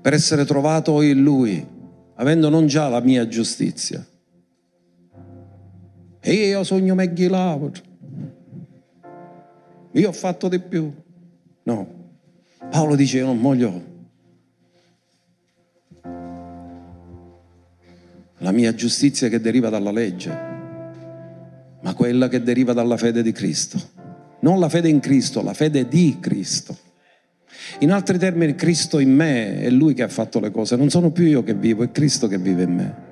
[0.00, 1.64] per essere trovato in Lui,
[2.14, 4.04] avendo non già la mia giustizia.
[6.20, 7.72] E io sogno me ghilavo.
[9.92, 10.92] Io ho fatto di più.
[11.64, 11.98] No.
[12.70, 13.88] Paolo dice io non voglio
[18.38, 20.30] la mia giustizia che deriva dalla legge,
[21.82, 23.78] ma quella che deriva dalla fede di Cristo.
[24.40, 26.76] Non la fede in Cristo, la fede di Cristo.
[27.80, 31.10] In altri termini, Cristo in me è Lui che ha fatto le cose, non sono
[31.10, 33.08] più io che vivo, è Cristo che vive in me.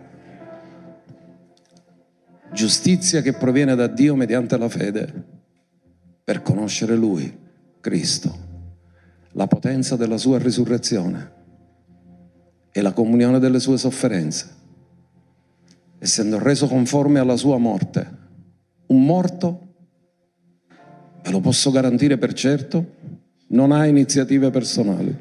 [2.52, 5.24] Giustizia che proviene da Dio mediante la fede,
[6.28, 7.34] per conoscere Lui,
[7.80, 8.36] Cristo,
[9.32, 11.32] la potenza della sua risurrezione
[12.70, 14.46] e la comunione delle sue sofferenze,
[15.98, 18.16] essendo reso conforme alla sua morte.
[18.88, 19.74] Un morto,
[21.22, 22.84] ve lo posso garantire per certo,
[23.46, 25.16] non ha iniziative personali.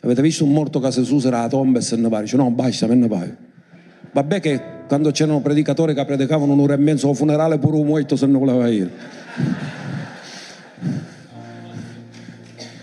[0.00, 2.22] Avete visto un morto che si susera la tomba e se ne va?
[2.22, 3.32] Dice no, basta, me ne vai.
[4.10, 8.16] Vabbè che quando c'erano predicatori che predicavano un'ora e mezzo al funerale pure un morto
[8.16, 8.90] se ne voleva ir.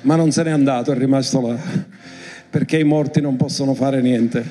[0.01, 1.55] Ma non se n'è andato, è rimasto là,
[2.49, 4.43] perché i morti non possono fare niente.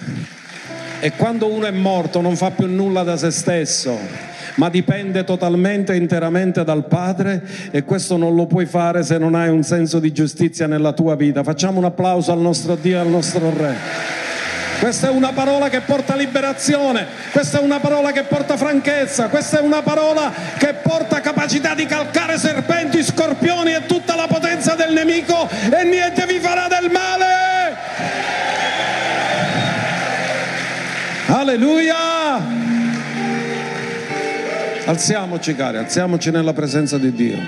[1.00, 5.92] E quando uno è morto non fa più nulla da se stesso ma dipende totalmente
[5.92, 9.98] e interamente dal Padre e questo non lo puoi fare se non hai un senso
[9.98, 11.42] di giustizia nella tua vita.
[11.42, 14.21] Facciamo un applauso al nostro Dio e al nostro Re.
[14.82, 19.60] Questa è una parola che porta liberazione, questa è una parola che porta franchezza, questa
[19.60, 24.92] è una parola che porta capacità di calcare serpenti, scorpioni e tutta la potenza del
[24.92, 27.76] nemico e niente vi farà del male.
[31.26, 32.40] Alleluia!
[34.86, 37.38] Alziamoci cari, alziamoci nella presenza di Dio.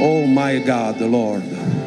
[0.00, 1.79] Oh my God, Lord.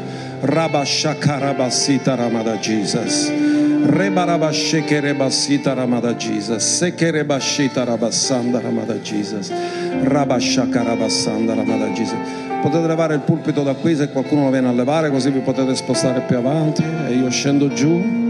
[0.44, 3.30] Rabashakarabasita Ramada Jesus.
[3.30, 6.82] Rebarabasheke rebasita Ramada Jesus.
[6.82, 9.50] Sekerebashita Rabassanda Ramada Jesus.
[9.50, 12.18] Rabashakarabasanda Ramada Jesus.
[12.62, 15.76] Potete levare il pulpito da qui se qualcuno lo viene a levare, così vi potete
[15.76, 18.23] spostare più avanti e io scendo giù.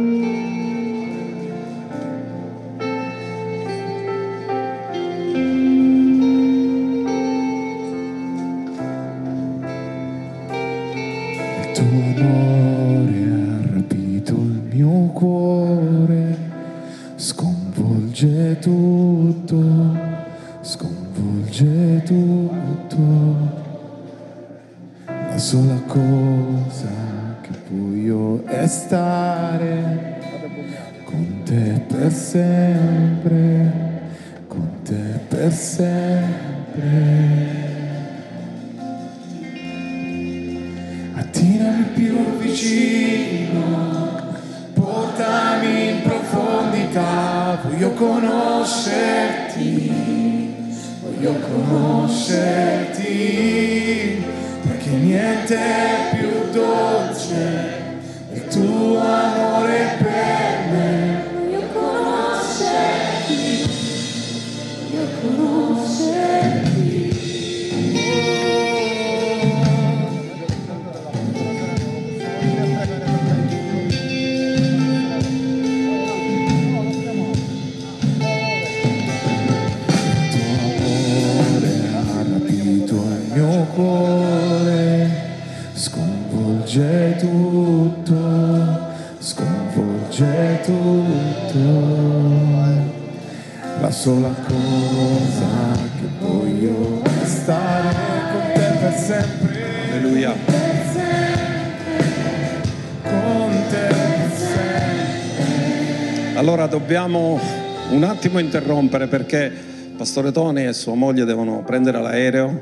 [108.34, 109.52] Attimo interrompere perché
[109.96, 112.62] Pastore Tony e sua moglie devono prendere l'aereo,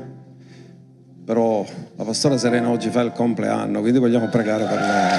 [1.24, 1.64] però
[1.96, 5.18] la Pastora Serena oggi fa il compleanno, quindi vogliamo pregare per lei.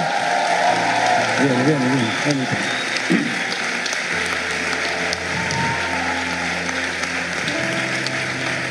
[1.40, 2.08] Vieni, vieni, vieni.
[2.24, 2.46] vieni.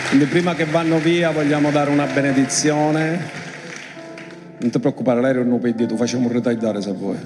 [0.08, 3.42] Quindi prima che vanno via vogliamo dare una benedizione.
[4.60, 7.18] Non ti preoccupare, l'aereo non puoi tu facciamo un ritagliare se vuoi.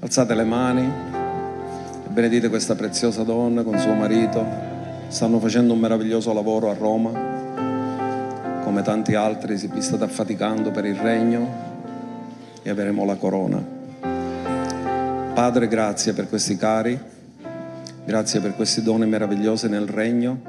[0.00, 1.09] Alzate le mani
[2.20, 4.46] benedite questa preziosa donna con suo marito.
[5.08, 7.12] Stanno facendo un meraviglioso lavoro a Roma,
[8.62, 11.48] come tanti altri vi state affaticando per il regno
[12.60, 13.64] e avremo la corona.
[15.32, 17.00] Padre, grazie per questi cari,
[18.04, 20.42] grazie per questi doni meravigliosi nel regno,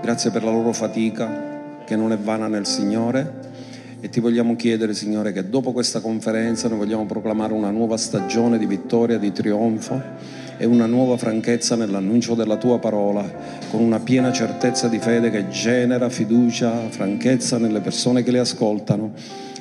[0.00, 3.50] grazie per la loro fatica che non è vana nel Signore
[3.98, 8.58] e ti vogliamo chiedere, Signore, che dopo questa conferenza noi vogliamo proclamare una nuova stagione
[8.58, 13.22] di vittoria, di trionfo e una nuova franchezza nell'annuncio della tua parola,
[13.70, 19.12] con una piena certezza di fede che genera fiducia, franchezza nelle persone che le ascoltano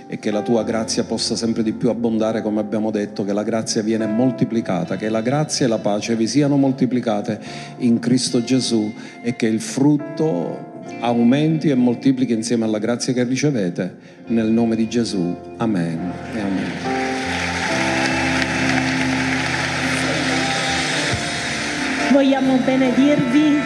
[0.07, 3.43] e che la tua grazia possa sempre di più abbondare, come abbiamo detto, che la
[3.43, 7.37] grazia viene moltiplicata, che la grazia e la pace vi siano moltiplicate
[7.79, 8.89] in Cristo Gesù
[9.21, 10.71] e che il frutto
[11.01, 13.95] aumenti e moltiplichi insieme alla grazia che ricevete
[14.27, 15.35] nel nome di Gesù.
[15.57, 16.13] Amen.
[16.33, 16.92] E amen.
[22.13, 23.59] Vogliamo benedirvi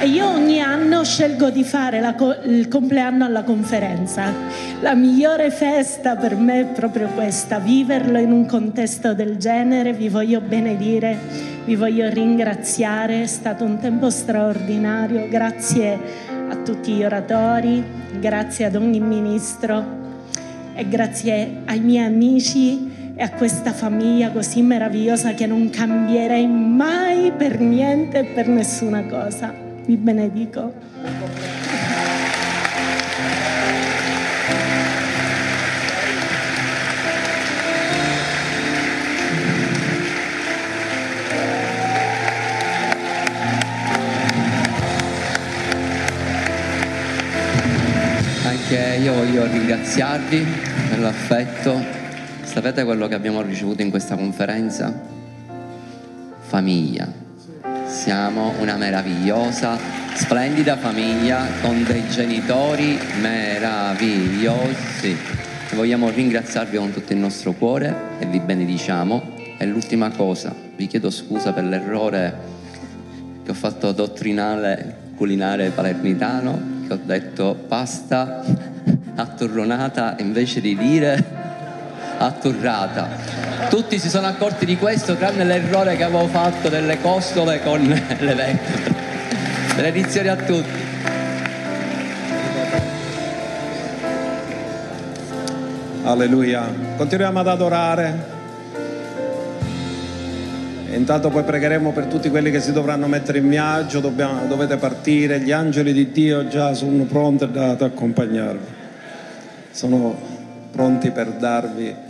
[0.00, 4.32] e io ogni anno scelgo di fare la il compleanno alla conferenza.
[4.80, 9.92] La migliore festa per me è proprio questa, viverlo in un contesto del genere.
[9.92, 11.18] Vi voglio benedire,
[11.66, 15.28] vi voglio ringraziare, è stato un tempo straordinario.
[15.28, 15.98] Grazie
[16.48, 17.84] a tutti gli oratori,
[18.18, 19.84] grazie ad ogni ministro
[20.74, 27.32] e grazie ai miei amici e a questa famiglia così meravigliosa che non cambierei mai
[27.32, 29.54] per niente e per nessuna cosa.
[29.86, 30.74] Vi benedico.
[48.44, 50.46] Anche io voglio ringraziarvi
[50.90, 52.05] per l'affetto.
[52.56, 54.90] Sapete quello che abbiamo ricevuto in questa conferenza?
[56.38, 57.06] Famiglia.
[57.86, 59.76] Siamo una meravigliosa,
[60.14, 65.14] splendida famiglia con dei genitori meravigliosi.
[65.74, 69.34] Vogliamo ringraziarvi con tutto il nostro cuore e vi benediciamo.
[69.58, 72.38] E l'ultima cosa, vi chiedo scusa per l'errore
[73.44, 78.42] che ho fatto dottrinale culinare palermitano, che ho detto pasta
[79.14, 81.45] attorronata invece di dire
[82.18, 83.08] atturrata.
[83.68, 87.80] Tutti si sono accorti di questo, tranne l'errore che avevo fatto delle costole con
[88.20, 88.94] le vecchie.
[89.74, 90.84] Benedizioni a tutti.
[96.04, 96.72] Alleluia.
[96.96, 98.34] Continuiamo ad adorare.
[100.92, 105.40] Intanto poi pregheremo per tutti quelli che si dovranno mettere in viaggio, dobbiamo- dovete partire,
[105.40, 108.74] gli angeli di Dio già sono pronti ad accompagnarvi.
[109.72, 110.16] Sono
[110.70, 112.05] pronti per darvi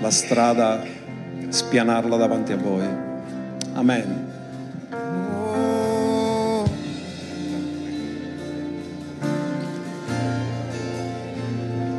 [0.00, 0.82] la strada,
[1.48, 2.86] spianarla davanti a voi.
[3.74, 4.30] Amen.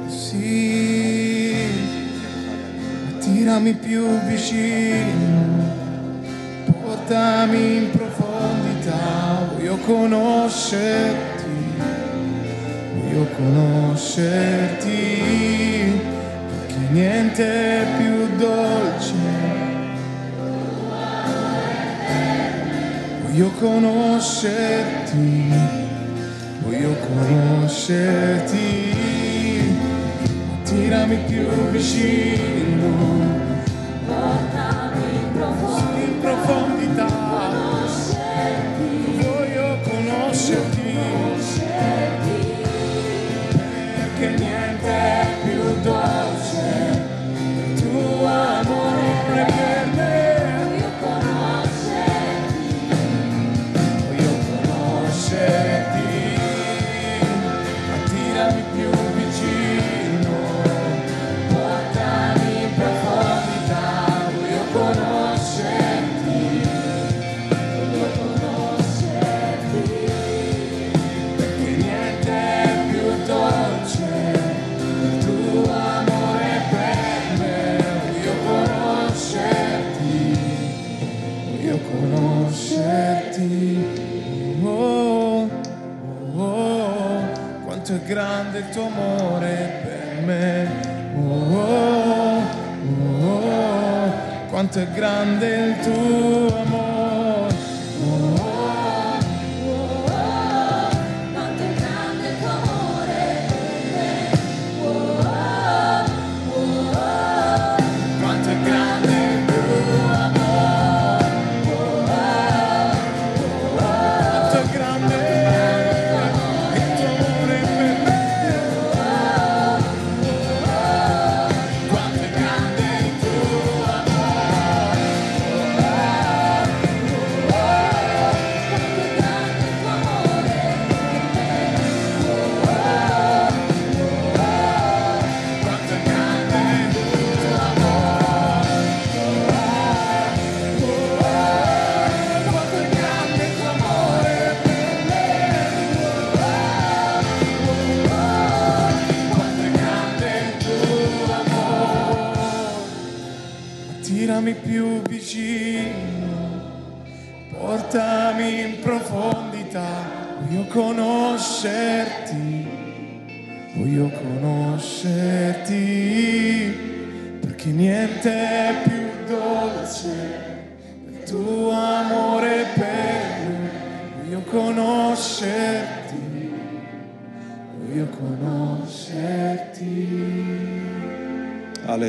[0.07, 1.55] Sì,
[3.19, 5.72] tirami più vicino,
[6.81, 11.51] portami in profondità, voglio conoscerti,
[12.93, 15.72] voglio conoscerti
[16.93, 19.13] niente più dolce.
[23.23, 25.51] Voglio conoscerti,
[26.61, 28.93] voglio conoscerti,
[30.61, 33.42] attirami più vicino,
[88.14, 90.69] grande il tuo amore per me.
[91.15, 92.41] Oh, oh,
[92.85, 94.14] oh, oh,
[94.49, 96.62] quanto è grande il tuo amore.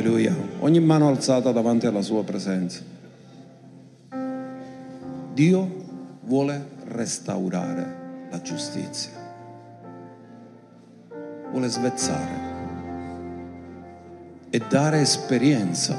[0.05, 0.35] Alleluia.
[0.59, 2.83] Ogni mano alzata davanti alla sua presenza.
[5.33, 5.83] Dio
[6.25, 9.13] vuole restaurare la giustizia.
[11.49, 12.53] Vuole svezzare
[14.51, 15.97] e dare esperienza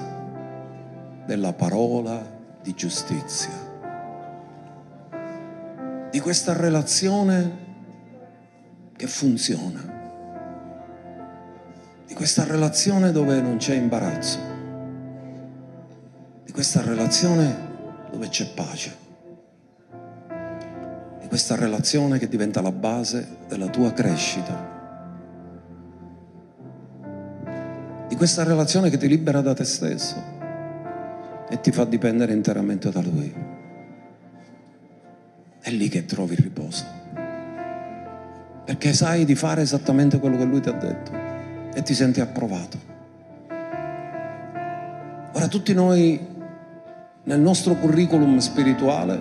[1.26, 2.24] della parola
[2.62, 3.50] di giustizia.
[6.12, 7.64] Di questa relazione
[8.96, 9.95] che funziona
[12.06, 14.38] di questa relazione dove non c'è imbarazzo,
[16.44, 17.74] di questa relazione
[18.12, 18.96] dove c'è pace,
[21.20, 24.74] di questa relazione che diventa la base della tua crescita,
[28.06, 30.34] di questa relazione che ti libera da te stesso
[31.48, 33.34] e ti fa dipendere interamente da Lui.
[35.58, 36.84] È lì che trovi il riposo,
[38.64, 41.25] perché sai di fare esattamente quello che Lui ti ha detto
[41.76, 42.78] e ti senti approvato.
[45.32, 46.18] Ora tutti noi
[47.24, 49.12] nel nostro curriculum spirituale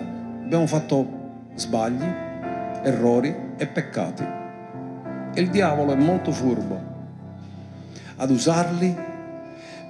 [0.42, 2.02] abbiamo fatto sbagli,
[2.82, 4.22] errori e peccati.
[5.34, 6.94] E il diavolo è molto furbo
[8.16, 8.96] ad usarli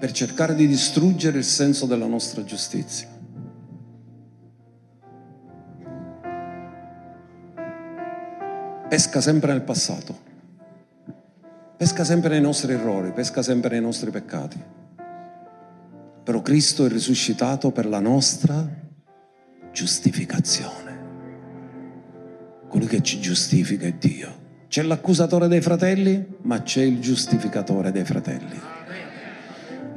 [0.00, 3.06] per cercare di distruggere il senso della nostra giustizia.
[8.88, 10.25] Pesca sempre nel passato
[11.76, 14.58] pesca sempre nei nostri errori, pesca sempre nei nostri peccati.
[16.24, 18.66] Però Cristo è risuscitato per la nostra
[19.72, 20.84] giustificazione.
[22.68, 24.44] Colui che ci giustifica è Dio.
[24.68, 28.60] C'è l'accusatore dei fratelli, ma c'è il giustificatore dei fratelli.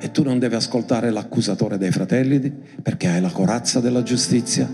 [0.02, 2.40] E tu non devi ascoltare l'accusatore dei fratelli
[2.82, 4.70] perché hai la corazza della giustizia,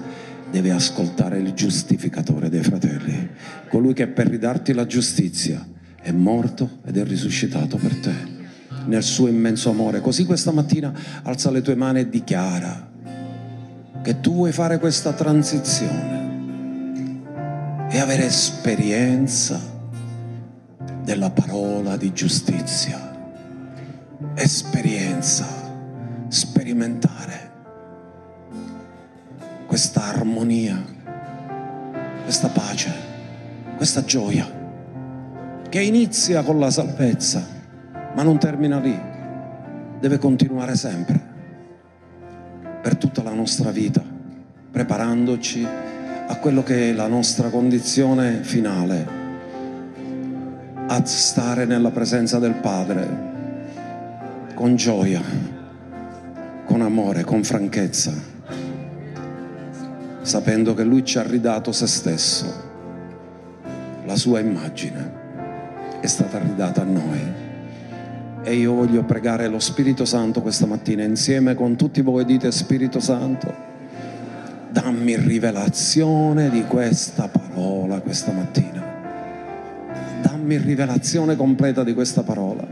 [0.50, 3.30] devi ascoltare il giustificatore dei fratelli,
[3.70, 5.74] colui che per ridarti la giustizia
[6.06, 8.34] è morto ed è risuscitato per te.
[8.86, 10.00] nel suo immenso amore.
[10.00, 12.92] Così questa mattina alza le tue mani e dichiara
[14.04, 16.34] che tu vuoi fare questa transizione
[17.90, 19.60] e avere esperienza
[21.04, 23.14] della parola di giustizia.
[24.36, 25.48] Esperienza,
[26.28, 27.52] sperimentare
[29.66, 30.80] questa armonia,
[32.24, 32.94] questa pace,
[33.78, 34.65] questa gioia
[35.70, 37.46] che inizia con la salvezza,
[38.16, 38.98] ma non termina lì,
[40.00, 41.20] deve continuare sempre,
[42.82, 44.02] per tutta la nostra vita,
[44.72, 45.68] preparandoci
[46.28, 49.24] a quello che è la nostra condizione finale,
[50.88, 53.34] a stare nella presenza del Padre
[54.54, 55.22] con gioia,
[56.66, 58.14] con amore, con franchezza,
[60.22, 62.64] sapendo che Lui ci ha ridato se stesso,
[64.06, 65.15] la sua immagine
[66.06, 67.44] è stata ridata a noi.
[68.44, 73.00] E io voglio pregare lo Spirito Santo questa mattina insieme con tutti voi dite Spirito
[73.00, 73.52] Santo,
[74.70, 78.84] dammi rivelazione di questa parola questa mattina.
[80.22, 82.64] Dammi rivelazione completa di questa parola.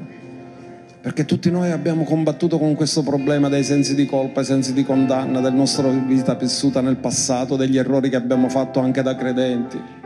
[1.02, 4.86] Perché tutti noi abbiamo combattuto con questo problema dei sensi di colpa, i sensi di
[4.86, 10.03] condanna, della nostra vita vissuta nel passato, degli errori che abbiamo fatto anche da credenti.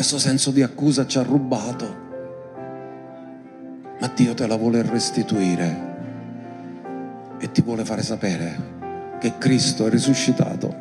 [0.00, 1.96] Questo senso di accusa ci ha rubato.
[4.00, 5.88] Ma Dio te la vuole restituire
[7.38, 10.74] e ti vuole fare sapere che Cristo è risuscitato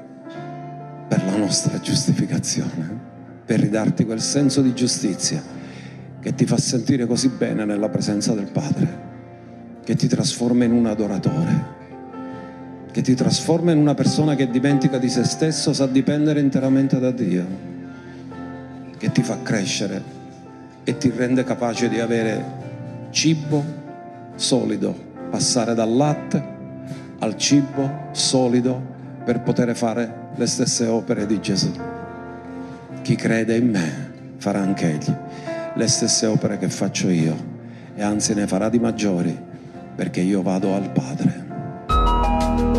[1.10, 2.98] per la nostra giustificazione,
[3.44, 5.44] per ridarti quel senso di giustizia
[6.22, 9.00] che ti fa sentire così bene nella presenza del Padre,
[9.84, 11.66] che ti trasforma in un adoratore,
[12.90, 17.12] che ti trasforma in una persona che dimentica di se stesso, sa dipendere interamente da
[17.12, 17.79] Dio,
[19.00, 20.04] che ti fa crescere
[20.84, 22.46] e ti rende capace di avere
[23.10, 23.64] cibo
[24.36, 24.94] solido,
[25.32, 26.58] passare dal latte
[27.20, 28.82] al cibo solido
[29.24, 31.72] per poter fare le stesse opere di Gesù.
[33.02, 35.16] Chi crede in me farà anche egli
[35.76, 37.36] le stesse opere che faccio io
[37.96, 39.38] e anzi ne farà di maggiori
[39.96, 42.79] perché io vado al Padre.